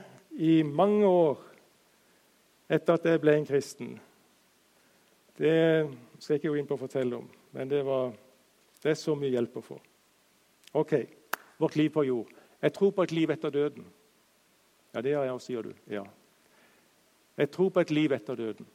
i 0.41 0.55
mange 0.67 1.07
år 1.07 1.43
etter 2.69 2.97
at 2.97 3.09
jeg 3.09 3.21
ble 3.21 3.37
en 3.39 3.47
kristen. 3.49 3.95
Det 5.39 5.57
skal 6.19 6.35
jeg 6.35 6.43
ikke 6.43 6.53
gå 6.53 6.61
inn 6.61 6.69
på 6.69 6.79
å 6.79 6.85
fortelle 6.85 7.19
om, 7.19 7.27
men 7.53 7.71
det, 7.71 7.83
var, 7.87 8.13
det 8.83 8.93
er 8.93 8.99
så 8.99 9.17
mye 9.19 9.33
hjelp 9.35 9.59
å 9.59 9.65
få. 9.65 9.79
Ok, 10.79 10.95
vårt 11.59 11.77
liv 11.77 11.91
på 11.95 12.05
jord. 12.07 12.31
Jeg 12.63 12.73
tror 12.73 12.95
på 12.95 13.05
et 13.05 13.13
liv 13.13 13.31
etter 13.31 13.51
døden. 13.51 13.85
Ja, 14.95 15.03
det 15.03 15.17
har 15.17 15.27
jeg 15.27 15.35
òg, 15.35 15.43
sier 15.43 15.67
du. 15.67 15.75
Ja. 15.91 16.05
Jeg 17.37 17.51
tror 17.51 17.71
på 17.75 17.83
et 17.83 17.91
liv 17.91 18.15
etter 18.15 18.39
døden. 18.39 18.67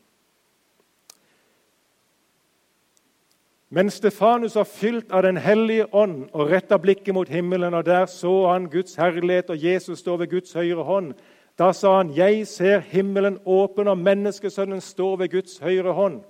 Men 3.70 3.92
Stefanus 3.94 4.56
var 4.56 4.66
fylt 4.66 5.12
av 5.12 5.24
Den 5.24 5.38
hellige 5.38 5.86
ånd 5.94 6.30
og 6.34 6.50
retta 6.50 6.78
blikket 6.78 7.14
mot 7.14 7.30
himmelen, 7.30 7.74
og 7.74 7.86
der 7.86 8.06
så 8.06 8.48
han 8.50 8.70
Guds 8.70 8.96
herlighet 8.96 9.50
og 9.50 9.64
Jesus 9.64 10.00
stå 10.00 10.18
ved 10.18 10.28
Guds 10.30 10.54
høyre 10.54 10.84
hånd. 10.84 11.14
Da 11.60 11.74
sa 11.74 11.98
han, 11.98 12.14
'Jeg 12.14 12.48
ser 12.48 12.80
himmelen 12.80 13.40
åpen, 13.46 13.88
og 13.88 13.98
menneskesønnen 13.98 14.82
står 14.82 15.16
ved 15.16 15.30
Guds 15.30 15.58
høyre 15.58 15.94
hånd.' 15.94 16.24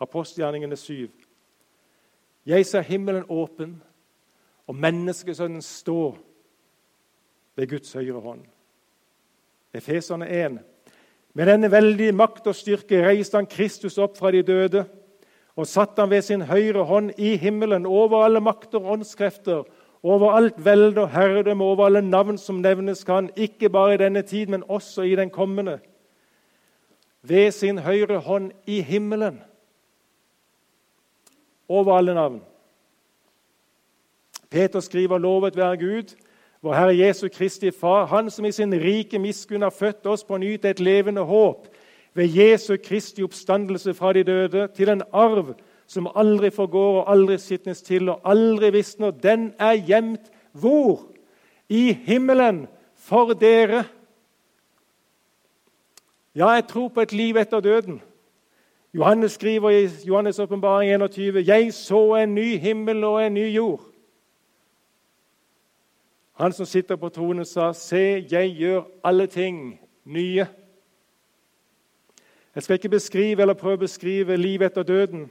Apostelgjerningene 0.00 0.76
7. 0.76 1.10
Jeg 2.46 2.66
ser 2.66 2.80
himmelen 2.80 3.24
åpen, 3.28 3.82
og 4.66 4.74
menneskesønnen 4.74 5.62
står 5.62 6.18
ved 7.56 7.68
Guds 7.68 7.92
høyre 7.92 8.20
hånd. 8.20 8.40
Efeserne 9.74 10.28
1. 10.28 10.58
Med 11.34 11.46
denne 11.46 11.70
veldige 11.70 12.12
makt 12.12 12.46
og 12.46 12.54
styrke 12.54 13.00
reiste 13.06 13.36
han 13.36 13.46
Kristus 13.46 13.98
opp 13.98 14.18
fra 14.18 14.30
de 14.30 14.42
døde 14.42 14.84
og 15.56 15.66
satte 15.66 16.02
han 16.02 16.10
ved 16.10 16.22
sin 16.22 16.42
høyre 16.42 16.84
hånd 16.84 17.10
i 17.18 17.36
himmelen 17.36 17.86
over 17.86 18.24
alle 18.24 18.40
makter 18.40 18.78
og 18.78 18.92
åndskrefter, 18.98 19.64
over 20.04 20.30
alt 20.30 20.64
velde 20.64 21.00
og 21.00 21.10
herredømme, 21.10 21.64
over 21.64 21.86
alle 21.86 22.02
navn 22.02 22.38
som 22.38 22.60
nevnes 22.60 23.04
kan, 23.04 23.30
ikke 23.36 23.70
bare 23.72 23.94
i 23.94 23.96
denne 23.96 24.22
tid, 24.22 24.46
men 24.46 24.62
også 24.68 25.02
i 25.02 25.16
den 25.16 25.30
kommende. 25.30 25.78
Ved 27.22 27.50
sin 27.50 27.78
høyre 27.78 28.18
hånd 28.18 28.50
i 28.66 28.80
himmelen, 28.80 29.40
over 31.68 31.96
alle 31.96 32.14
navn. 32.14 32.42
Peter 34.50 34.80
skriver, 34.80 35.18
'Lovet 35.18 35.56
være 35.56 35.76
Gud', 35.76 36.16
vår 36.62 36.74
Herre 36.74 36.98
Jesu 36.98 37.28
Kristi 37.28 37.70
Far, 37.70 38.06
Han 38.06 38.30
som 38.30 38.44
i 38.44 38.52
sin 38.52 38.74
rike 38.74 39.18
miskunn 39.18 39.62
har 39.62 39.70
født 39.70 40.06
oss 40.06 40.24
på 40.24 40.36
ny 40.36 40.56
til 40.56 40.70
et 40.70 40.80
levende 40.80 41.20
håp 41.20 41.68
ved 42.14 42.28
Jesu 42.28 42.76
Kristi 42.84 43.22
oppstandelse 43.22 43.94
fra 43.94 44.12
de 44.12 44.22
døde, 44.22 44.68
til 44.74 44.88
en 44.88 45.02
arv 45.12 45.54
som 45.94 46.08
aldri 46.14 46.50
forgår 46.50 47.00
og 47.02 47.10
aldri 47.12 47.38
skitnes 47.38 47.82
til 47.86 48.10
og 48.12 48.24
aldri 48.26 48.72
visner. 48.74 49.14
Den 49.14 49.52
er 49.58 49.78
gjemt 49.78 50.32
hvor? 50.52 51.06
I 51.68 51.92
himmelen 51.92 52.66
for 53.00 53.32
dere. 53.38 53.84
Ja, 56.34 56.50
jeg 56.58 56.66
tror 56.68 56.88
på 56.88 57.00
et 57.00 57.12
liv 57.12 57.36
etter 57.36 57.60
døden. 57.60 58.02
Johannes 58.94 59.32
skriver 59.32 59.70
i 59.70 59.86
Johannes' 59.86 60.42
åpenbaring 60.42 60.90
21.: 60.90 61.46
Jeg 61.46 61.72
så 61.74 62.14
en 62.14 62.34
ny 62.34 62.58
himmel 62.58 63.04
og 63.04 63.26
en 63.26 63.34
ny 63.34 63.48
jord. 63.54 63.80
Han 66.32 66.52
som 66.52 66.66
sitter 66.66 66.96
på 66.96 67.08
tronen, 67.08 67.44
sa, 67.44 67.72
'Se, 67.72 68.26
jeg 68.30 68.50
gjør 68.50 68.82
alle 69.04 69.26
ting 69.26 69.80
nye'. 70.04 70.46
Jeg 72.54 72.62
skal 72.62 72.74
ikke 72.74 72.88
beskrive 72.88 73.40
eller 73.40 73.54
prøve 73.54 73.74
å 73.74 73.86
beskrive 73.86 74.36
livet 74.36 74.66
etter 74.66 74.82
døden. 74.82 75.30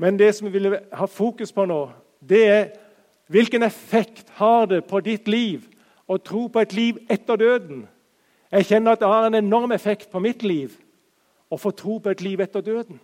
Men 0.00 0.16
det 0.16 0.30
som 0.34 0.48
vi 0.48 0.56
vil 0.56 0.78
ha 0.96 1.06
fokus 1.06 1.52
på 1.52 1.66
nå, 1.68 1.80
det 2.24 2.44
er 2.48 2.62
hvilken 3.28 3.62
effekt 3.62 4.30
har 4.40 4.64
det 4.70 4.86
på 4.88 5.02
ditt 5.04 5.28
liv 5.28 5.66
å 6.08 6.16
tro 6.16 6.46
på 6.48 6.62
et 6.64 6.72
liv 6.72 7.02
etter 7.12 7.36
døden? 7.36 7.84
Jeg 8.50 8.66
kjenner 8.70 8.96
at 8.96 9.02
det 9.02 9.10
har 9.10 9.28
en 9.28 9.36
enorm 9.38 9.76
effekt 9.76 10.08
på 10.10 10.22
mitt 10.24 10.42
liv 10.42 10.72
å 11.52 11.58
få 11.60 11.74
tro 11.76 11.98
på 12.00 12.10
et 12.10 12.24
liv 12.24 12.40
etter 12.40 12.64
døden. 12.64 12.98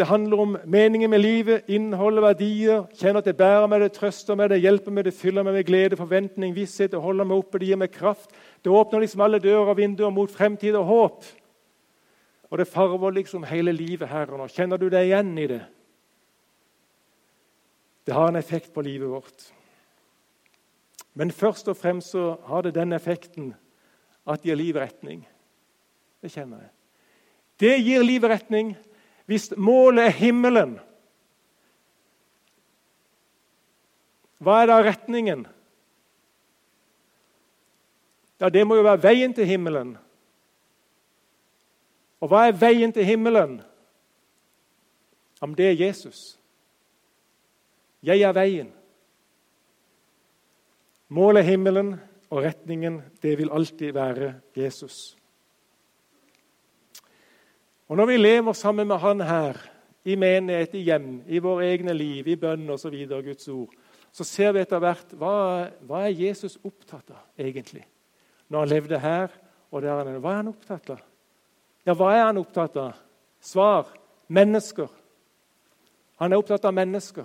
Det 0.00 0.08
handler 0.08 0.42
om 0.42 0.58
meningen 0.64 1.10
med 1.12 1.20
livet, 1.20 1.66
innhold 1.68 2.18
og 2.18 2.24
verdier. 2.24 2.84
Kjenner 2.96 3.20
at 3.20 3.26
det 3.28 3.36
bærer 3.36 3.66
meg, 3.68 3.82
det 3.84 3.92
trøster 3.92 4.34
meg, 4.34 4.48
det 4.50 4.62
hjelper 4.64 4.94
meg, 4.96 5.04
det 5.04 5.14
fyller 5.14 5.44
meg 5.44 5.58
med 5.58 5.66
glede, 5.68 5.98
forventning, 6.00 6.54
visshet. 6.56 6.90
Det 6.94 7.02
holder 7.04 7.28
meg 7.28 7.36
oppe, 7.36 7.60
det 7.60 7.68
gir 7.68 7.78
meg 7.80 7.92
kraft. 7.92 8.32
Det 8.64 8.72
åpner 8.72 9.04
liksom 9.04 9.22
alle 9.26 9.42
dører 9.44 9.68
og 9.68 9.76
vinduer 9.76 10.10
mot 10.14 10.32
fremtid 10.32 10.78
og 10.80 10.88
håp. 10.88 11.28
Og 12.50 12.58
det 12.58 12.68
farver 12.68 13.14
liksom 13.14 13.46
hele 13.46 13.72
livet 13.72 14.10
her 14.10 14.30
og 14.32 14.40
nå. 14.40 14.48
Kjenner 14.50 14.78
du 14.80 14.88
deg 14.90 15.06
igjen 15.06 15.32
i 15.38 15.46
det? 15.50 15.62
Det 18.06 18.16
har 18.16 18.28
en 18.28 18.40
effekt 18.40 18.72
på 18.74 18.82
livet 18.82 19.10
vårt. 19.10 19.44
Men 21.14 21.30
først 21.30 21.68
og 21.70 21.78
fremst 21.78 22.14
så 22.14 22.34
har 22.48 22.66
det 22.66 22.74
den 22.74 22.92
effekten 22.96 23.52
at 24.26 24.42
det 24.42 24.50
gir 24.50 24.58
livet 24.58 24.82
retning. 24.82 25.22
Det 26.22 26.32
kjenner 26.32 26.64
jeg. 26.64 26.72
Det 27.60 27.74
gir 27.84 28.04
livet 28.04 28.32
retning 28.34 28.74
hvis 29.30 29.50
målet 29.54 30.08
er 30.08 30.16
himmelen. 30.18 30.78
Hva 34.40 34.62
er 34.62 34.70
da 34.72 34.78
retningen? 34.82 35.44
Ja, 38.40 38.48
det 38.48 38.64
må 38.66 38.78
jo 38.78 38.86
være 38.86 39.02
veien 39.04 39.34
til 39.36 39.46
himmelen. 39.46 39.98
Og 42.20 42.28
hva 42.28 42.46
er 42.48 42.58
veien 42.58 42.92
til 42.92 43.06
himmelen? 43.08 43.60
Om 45.40 45.54
det 45.56 45.70
er 45.70 45.80
Jesus. 45.86 46.36
Jeg 48.04 48.20
er 48.24 48.36
veien. 48.36 48.68
Målet 51.10 51.42
er 51.42 51.50
himmelen, 51.52 51.94
og 52.30 52.44
retningen 52.44 53.00
det 53.22 53.32
vil 53.40 53.50
alltid 53.50 53.96
være 53.96 54.34
Jesus. 54.56 55.16
Og 57.88 57.96
Når 57.96 58.06
vi 58.06 58.16
lever 58.16 58.52
sammen 58.52 58.86
med 58.86 58.98
Han 58.98 59.20
her, 59.20 59.56
i 60.04 60.14
menighet, 60.16 60.74
i 60.74 60.84
hjem, 60.86 61.22
i 61.28 61.38
våre 61.38 61.66
egne 61.74 61.92
liv, 61.92 62.28
i 62.28 62.36
bønn 62.36 62.70
osv., 62.70 62.94
Guds 63.08 63.48
ord, 63.48 63.72
så 64.12 64.24
ser 64.24 64.54
vi 64.54 64.62
etter 64.62 64.80
hvert 64.82 65.12
hva, 65.18 65.34
hva 65.86 66.04
er 66.06 66.16
Jesus 66.16 66.56
opptatt 66.64 67.12
av 67.12 67.20
egentlig 67.38 67.84
når 68.50 68.64
han 68.64 68.72
levde 68.72 68.98
her 68.98 69.34
og 69.70 69.82
der 69.84 70.00
han 70.00 70.08
er. 70.10 70.18
Hva 70.18 70.32
er 70.32 70.40
han 70.40 70.50
opptatt 70.50 70.90
av? 70.96 71.02
Ja, 71.86 71.94
hva 71.96 72.12
er 72.14 72.24
han 72.26 72.40
opptatt 72.40 72.76
av? 72.80 72.98
Svar 73.40 73.88
mennesker. 74.28 74.88
Han 76.20 76.32
er 76.32 76.42
opptatt 76.42 76.66
av 76.68 76.74
mennesker. 76.76 77.24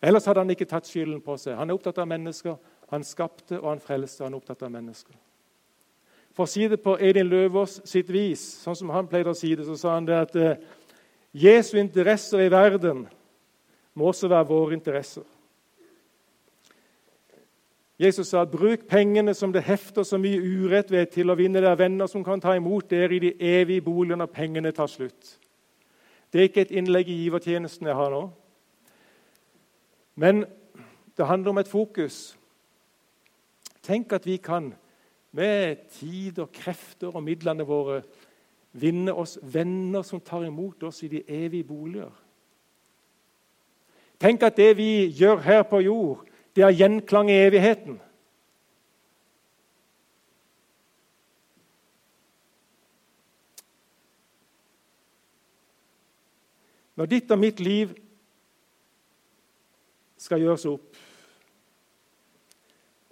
Ellers 0.00 0.26
hadde 0.28 0.42
han 0.44 0.52
ikke 0.52 0.68
tatt 0.68 0.88
skylden 0.88 1.20
på 1.24 1.36
seg. 1.40 1.56
Han 1.58 1.70
er 1.70 1.76
opptatt 1.76 1.98
av 2.00 2.08
mennesker. 2.08 2.56
Han 2.92 3.04
skapte 3.04 3.58
og 3.60 3.70
han 3.74 3.82
frelste. 3.82 4.24
Han 4.24 4.36
er 4.36 4.40
opptatt 4.40 4.64
av 4.64 4.72
mennesker. 4.72 5.16
For 6.36 6.44
å 6.44 6.50
si 6.50 6.66
det 6.68 6.82
på 6.84 6.98
Edin 7.00 7.30
Løvaas 7.30 7.78
sitt 7.88 8.10
vis, 8.12 8.42
sånn 8.60 8.76
som 8.76 8.92
han 8.92 9.08
pleide 9.08 9.32
å 9.32 9.36
si 9.36 9.54
det, 9.56 9.64
så 9.64 9.76
sa 9.80 9.94
han 9.94 10.08
det 10.08 10.18
at 10.20 10.34
eh, 10.36 10.58
Jesu 11.36 11.78
interesser 11.80 12.44
i 12.44 12.50
verden 12.52 13.06
må 13.96 14.10
også 14.10 14.28
være 14.28 14.48
våre 14.50 14.76
interesser. 14.76 15.24
Jesus 17.98 18.28
sa 18.28 18.44
bruk 18.44 18.84
pengene 18.88 19.34
som 19.34 19.52
det 19.52 19.64
hefter 19.64 20.04
så 20.04 20.18
mye 20.20 20.40
urett 20.40 20.90
ved, 20.92 21.06
til 21.14 21.32
å 21.32 21.36
vinne 21.38 21.62
dere 21.62 21.78
venner 21.80 22.08
som 22.10 22.24
kan 22.24 22.40
ta 22.40 22.52
imot 22.56 22.90
dere 22.90 23.16
i 23.16 23.22
de 23.22 23.32
evige 23.40 23.84
boligene 23.86 24.20
når 24.20 24.32
pengene 24.34 24.72
tar 24.76 24.90
slutt. 24.92 25.38
Det 26.32 26.40
er 26.40 26.50
ikke 26.50 26.66
et 26.66 26.74
innlegg 26.76 27.08
i 27.08 27.22
givertjenesten 27.22 27.88
jeg 27.88 27.96
har 27.96 28.12
nå. 28.12 28.26
Men 30.20 30.44
det 31.16 31.26
handler 31.26 31.54
om 31.54 31.62
et 31.62 31.72
fokus. 31.72 32.36
Tenk 33.82 34.12
at 34.12 34.26
vi 34.28 34.36
kan, 34.36 34.74
med 35.32 35.88
tid 35.96 36.38
og 36.42 36.52
krefter 36.52 37.16
og 37.16 37.24
midlene 37.24 37.64
våre, 37.64 38.02
vinne 38.76 39.14
oss 39.16 39.38
venner 39.40 40.04
som 40.04 40.20
tar 40.20 40.44
imot 40.44 40.82
oss 40.84 41.02
i 41.06 41.08
de 41.08 41.22
evige 41.28 41.64
boliger. 41.64 42.12
Tenk 44.20 44.42
at 44.42 44.56
det 44.56 44.74
vi 44.76 45.06
gjør 45.16 45.40
her 45.44 45.62
på 45.68 45.80
jord, 45.84 46.24
det 46.56 46.64
har 46.64 46.70
gjenklang 46.72 47.30
i 47.30 47.36
evigheten. 47.44 48.00
Når 56.96 57.06
ditt 57.12 57.30
og 57.30 57.38
mitt 57.38 57.60
liv 57.60 57.92
skal 60.16 60.40
gjøres 60.40 60.64
opp, 60.70 60.96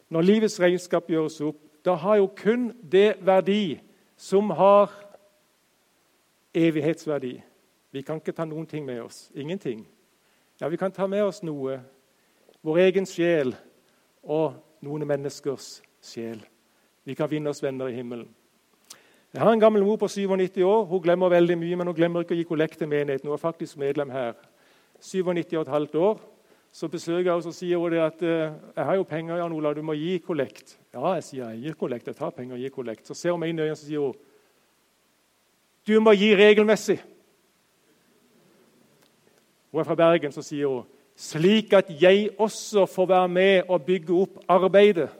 når 0.09 0.25
livets 0.25 0.57
regnskap 0.61 1.11
gjøres 1.13 1.37
opp, 1.45 1.61
da 1.85 1.99
har 2.01 2.23
jo 2.23 2.31
kun 2.33 2.71
det 2.81 3.19
verdi 3.21 3.77
som 4.17 4.49
har 4.57 4.89
evighetsverdi. 6.57 7.43
Vi 7.93 8.03
kan 8.03 8.23
ikke 8.23 8.33
ta 8.33 8.47
noen 8.49 8.65
ting 8.67 8.87
med 8.87 9.03
oss. 9.05 9.29
Ingenting. 9.35 9.85
Ja, 10.61 10.69
vi 10.73 10.81
kan 10.81 10.93
ta 10.93 11.07
med 11.07 11.27
oss 11.27 11.43
noe, 11.45 11.83
vår 12.65 12.81
egen 12.87 13.07
sjel 13.07 13.53
og 14.25 14.57
noen 14.85 15.05
menneskers 15.09 15.83
sjel. 16.05 16.41
Vi 17.05 17.17
kan 17.17 17.29
vinne 17.29 17.53
oss 17.53 17.63
venner 17.63 17.91
i 17.93 17.97
himmelen. 17.99 18.31
Jeg 19.35 19.43
har 19.43 19.53
en 19.53 19.61
gammel 19.61 19.83
mor 19.85 19.99
på 19.99 20.09
97 20.09 20.63
år. 20.63 20.85
Hun 20.89 21.03
glemmer 21.03 21.29
veldig 21.29 21.57
mye, 21.59 21.77
men 21.77 21.91
hun 21.91 21.97
glemmer 21.97 22.23
ikke 22.23 22.37
å 22.37 22.39
gi 22.39 22.47
kollekt 22.49 22.79
til 22.81 22.89
menigheten. 22.89 23.27
Hun 23.29 23.37
er 23.37 23.43
faktisk 23.43 23.77
medlem 23.83 24.13
her. 24.15 24.39
97,5 25.03 25.99
år. 25.99 26.23
så 26.75 26.89
besøker 26.89 27.31
jeg 27.31 27.35
henne 27.35 27.47
og 27.47 27.55
sier 27.55 27.79
hun 27.79 27.93
at 27.93 28.23
eh, 28.23 28.53
'Jeg 28.77 28.85
har 28.85 28.95
jo 28.95 29.03
penger, 29.03 29.37
Jan 29.37 29.53
Olav, 29.53 29.75
du 29.75 29.83
må 29.83 29.93
gi 29.93 30.19
kollekt.' 30.19 30.79
Ja, 30.95 31.15
jeg 31.15 31.25
sier 31.25 31.51
jeg 31.51 31.61
gir 31.63 31.75
kollekt. 31.75 32.07
Jeg 32.07 32.17
tar 32.17 32.31
penger 32.31 32.55
og 32.55 32.61
gir 32.61 32.71
kollekt. 32.71 33.07
Så 33.07 33.15
ser 33.15 33.31
hun 33.31 33.41
meg 33.41 33.49
inn 33.49 33.59
i 33.59 33.63
øynene 33.63 33.73
og 33.73 33.79
sier 33.79 33.99
hun, 33.99 34.15
'Du 35.87 36.01
må 36.01 36.11
gi 36.13 36.35
regelmessig.' 36.35 37.03
Hun 39.71 39.81
er 39.81 39.85
fra 39.85 39.95
Bergen, 39.95 40.33
så 40.33 40.43
sier 40.43 40.67
hun, 40.67 40.85
'Slik 41.17 41.73
at 41.73 42.03
jeg 42.03 42.31
også 42.39 42.87
får 42.87 43.07
være 43.07 43.29
med 43.29 43.63
og 43.69 43.83
bygge 43.83 44.13
opp 44.13 44.39
arbeidet.' 44.49 45.11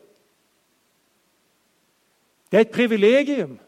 Det 2.51 2.59
er 2.59 2.61
et 2.61 2.71
privilegium. 2.71 3.59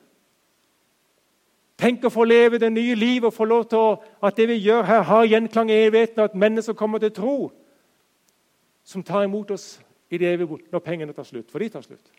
Tenk 1.76 2.04
å 2.04 2.10
få 2.12 2.24
leve 2.24 2.58
det 2.58 2.70
nye 2.72 2.94
livet 2.94 3.26
og 3.28 3.34
få 3.34 3.44
lov 3.44 3.64
til 3.68 3.78
å, 3.78 3.96
at 4.22 4.36
det 4.36 4.46
vi 4.48 4.60
gjør 4.62 4.82
her, 4.86 5.02
har 5.02 5.26
gjenklang 5.26 5.70
i 5.70 5.80
evigheten, 5.88 6.22
at 6.22 6.34
mennesker 6.34 6.72
kommer 6.72 7.02
til 7.02 7.10
tro 7.12 7.50
som 8.84 9.02
tar 9.02 9.26
imot 9.26 9.50
oss 9.50 9.80
i 10.10 10.18
det 10.18 10.30
evige 10.32 10.60
når 10.72 10.84
pengene 10.86 11.12
tar 11.12 11.26
slutt. 11.26 11.50
For 11.50 11.58
de 11.58 11.68
tar 11.68 11.82
slutt. 11.82 12.12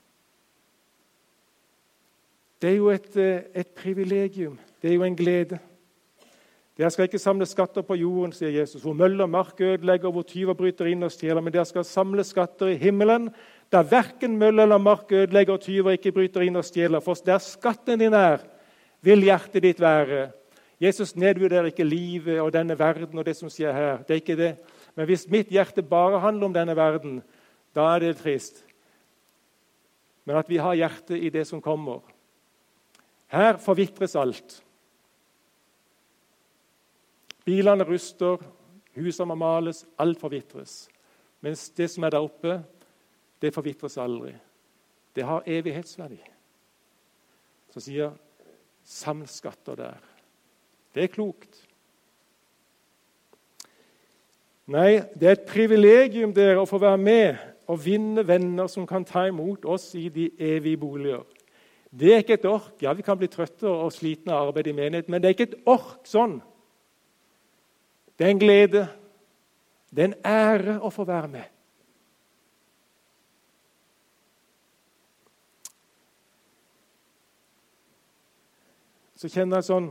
Det 2.61 2.69
er 2.69 2.75
jo 2.75 2.89
et, 2.89 3.15
eh, 3.15 3.47
et 3.53 3.67
privilegium. 3.67 4.59
Det 4.81 4.91
er 4.91 4.95
jo 4.95 5.03
en 5.03 5.15
glede. 5.15 5.59
Dere 6.77 6.91
skal 6.93 7.07
ikke 7.07 7.17
samle 7.17 7.45
skatter 7.49 7.81
på 7.81 7.95
jorden, 7.97 8.33
sier 8.37 8.51
Jesus, 8.53 8.83
hvor 8.83 8.93
møller 8.93 9.25
mark 9.25 9.57
ødelegger, 9.57 10.11
hvor 10.13 10.25
tyver 10.29 10.53
bryter 10.53 10.85
inn 10.91 11.07
og 11.07 11.09
stjeler. 11.09 11.41
Men 11.41 11.55
dere 11.55 11.65
skal 11.65 11.85
samle 11.87 12.21
skatter 12.25 12.69
i 12.69 12.77
himmelen, 12.77 13.31
der 13.73 13.87
verken 13.89 14.35
møller 14.37 14.67
eller 14.67 14.77
mark 14.77 15.09
ødelegger 15.11 15.57
og 15.57 15.63
tyver 15.65 15.97
ikke 15.97 16.13
bryter 16.13 16.45
inn 16.45 16.59
og 16.59 16.65
stjeler. 16.67 17.01
For 17.01 17.17
der 17.25 17.41
skatten 17.41 17.97
din 18.03 18.13
er, 18.13 18.45
vil 19.01 19.25
hjertet 19.25 19.65
ditt 19.65 19.81
være. 19.81 20.27
Jesus 20.81 21.15
nedvurderer 21.17 21.71
ikke 21.71 21.87
livet 21.87 22.37
og 22.43 22.51
denne 22.53 22.77
verden 22.77 23.17
og 23.17 23.25
det 23.25 23.33
som 23.39 23.49
skjer 23.49 23.73
her. 23.73 24.05
Det 24.05 24.13
er 24.13 24.21
ikke 24.21 24.37
det. 24.37 24.51
Men 24.93 25.09
hvis 25.09 25.25
mitt 25.33 25.49
hjerte 25.49 25.81
bare 25.81 26.21
handler 26.21 26.45
om 26.45 26.53
denne 26.53 26.77
verden, 26.77 27.23
da 27.73 27.89
er 27.95 28.05
det 28.05 28.19
trist. 28.21 28.61
Men 30.29 30.37
at 30.37 30.49
vi 30.49 30.61
har 30.61 30.77
hjertet 30.77 31.17
i 31.17 31.33
det 31.33 31.47
som 31.49 31.61
kommer. 31.61 32.05
Her 33.33 33.57
forvitres 33.57 34.13
alt. 34.15 34.61
Bilene 37.47 37.85
ruster, 37.87 38.41
husene 38.97 39.29
må 39.31 39.37
males, 39.39 39.85
alt 39.99 40.19
forvitres. 40.19 40.87
Mens 41.45 41.69
det 41.77 41.87
som 41.93 42.03
er 42.03 42.11
der 42.11 42.25
oppe, 42.25 42.57
det 43.41 43.53
forvitres 43.55 43.95
aldri. 44.01 44.33
Det 45.15 45.23
har 45.25 45.47
evighetsverdi. 45.47 46.19
Så 47.71 47.83
sier 47.85 48.11
samskatter 48.83 49.79
der. 49.79 50.03
Det 50.93 51.05
er 51.05 51.13
klokt. 51.13 51.63
Nei, 54.67 54.99
det 55.15 55.29
er 55.29 55.37
et 55.37 55.47
privilegium 55.47 56.33
dere 56.35 56.59
å 56.59 56.67
få 56.67 56.81
være 56.83 56.99
med 56.99 57.45
og 57.71 57.79
vinne 57.83 58.23
venner 58.27 58.67
som 58.71 58.87
kan 58.87 59.05
ta 59.07 59.23
imot 59.29 59.63
oss 59.67 59.93
i 59.95 60.07
de 60.11 60.27
evige 60.43 60.79
boliger. 60.81 61.23
Det 61.87 62.11
er 62.11 62.23
ikke 62.23 62.35
et 62.35 62.47
ork. 62.49 62.73
Ja, 62.83 62.91
vi 62.93 63.05
kan 63.07 63.19
bli 63.19 63.29
trøtte 63.31 63.69
og 63.71 63.93
slitne 63.95 64.35
av 64.35 64.49
arbeid 64.49 64.67
i 64.67 64.75
menighet, 64.75 65.07
men 65.07 65.23
det 65.23 65.29
er 65.29 65.37
ikke 65.37 65.49
et 65.53 65.59
ork 65.69 66.03
sånn. 66.07 66.41
Det 68.17 68.25
er 68.25 68.31
en 68.31 68.39
glede. 68.39 68.87
Det 69.95 70.03
er 70.03 70.07
en 70.07 70.19
ære 70.25 70.79
å 70.81 70.89
få 70.89 71.05
være 71.07 71.27
med. 71.27 71.45
Så 79.17 79.29
kjenner 79.33 79.57
jeg 79.57 79.69
sånn 79.71 79.87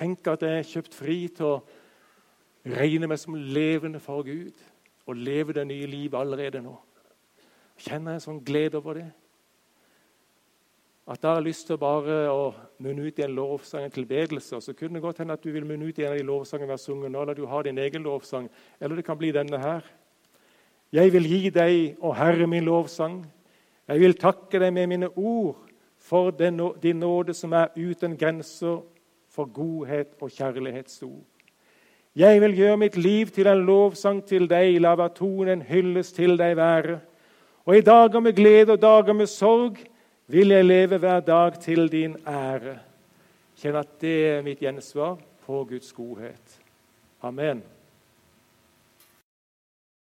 Tenk 0.00 0.28
at 0.32 0.44
jeg 0.46 0.56
er 0.56 0.68
kjøpt 0.68 0.94
fri 0.96 1.16
til 1.34 1.44
å 1.44 1.56
regne 2.64 3.08
meg 3.10 3.18
som 3.20 3.34
levende 3.36 3.98
for 4.00 4.24
Gud 4.24 4.56
og 5.04 5.18
leve 5.18 5.52
det 5.52 5.66
nye 5.68 5.88
livet 5.90 6.16
allerede 6.16 6.62
nå. 6.64 6.72
Kjenner 7.76 8.16
jeg 8.16 8.24
sånn 8.24 8.38
glede 8.46 8.78
over 8.80 8.96
det? 8.96 9.08
At 11.10 11.22
da 11.22 11.32
har 11.32 11.40
jeg 11.40 11.48
lyst 11.48 11.66
til 11.66 11.78
bare 11.80 12.16
å 12.30 12.52
munne 12.78 13.08
ut 13.08 13.16
i 13.18 13.24
en 13.24 13.32
lovsang, 13.34 13.82
en 13.82 13.90
tilbedelse. 13.90 14.60
Så 14.62 14.74
kunne 14.78 14.94
det 14.94 15.02
godt 15.02 15.18
hende 15.18 15.34
at 15.34 15.42
du 15.42 15.50
vil 15.50 15.66
munne 15.66 15.88
ut 15.88 15.98
i 15.98 16.04
en 16.04 16.12
av 16.12 16.20
de 16.20 16.26
lovsangene 16.28 16.68
vi 16.68 16.76
har 16.76 16.82
sunget 16.84 17.10
nå, 17.10 17.24
eller 17.24 17.34
du 17.34 17.48
har 17.50 17.66
din 17.66 17.80
egen 17.82 18.06
lovsang. 18.06 18.46
Eller 18.78 19.00
det 19.00 19.06
kan 19.08 19.18
bli 19.18 19.32
denne 19.34 19.58
her. 19.58 19.82
Jeg 20.94 21.10
vil 21.12 21.26
gi 21.26 21.50
deg, 21.50 21.98
å 21.98 22.14
Herre, 22.14 22.46
min 22.46 22.68
lovsang. 22.68 23.24
Jeg 23.90 24.04
vil 24.04 24.14
takke 24.22 24.62
deg 24.62 24.70
med 24.76 24.86
mine 24.92 25.10
ord 25.18 25.58
for 25.98 26.30
din 26.30 27.02
nåde 27.02 27.34
som 27.34 27.58
er 27.58 27.74
uten 27.74 28.14
grenser, 28.18 28.80
for 29.30 29.50
godhet 29.50 30.14
og 30.22 30.30
kjærlighet 30.30 30.90
stor. 30.90 31.20
Jeg 32.18 32.40
vil 32.42 32.56
gjøre 32.58 32.78
mitt 32.82 32.96
liv 32.98 33.30
til 33.34 33.46
en 33.46 33.66
lovsang 33.66 34.22
til 34.26 34.48
deg, 34.50 34.78
la 34.82 34.96
hver 34.98 35.10
tone 35.14 35.54
en 35.54 35.62
hyllest 35.62 36.16
til 36.18 36.38
deg 36.38 36.56
være. 36.58 37.00
Og 37.66 37.78
i 37.78 37.86
dager 37.86 38.22
med 38.22 38.34
glede 38.38 38.74
og 38.74 38.82
dager 38.82 39.14
med 39.14 39.30
sorg 39.30 39.78
vil 40.30 40.54
jeg 40.54 40.64
leve 40.64 40.98
hver 40.98 41.20
dag 41.20 41.58
til 41.60 41.88
din 41.92 42.16
ære. 42.28 42.78
Kjenn 43.58 43.76
at 43.80 43.96
det 44.00 44.16
er 44.28 44.44
mitt 44.46 44.62
gjensvar 44.62 45.18
på 45.46 45.64
Guds 45.68 45.92
godhet. 45.92 46.60
Amen. 47.22 47.62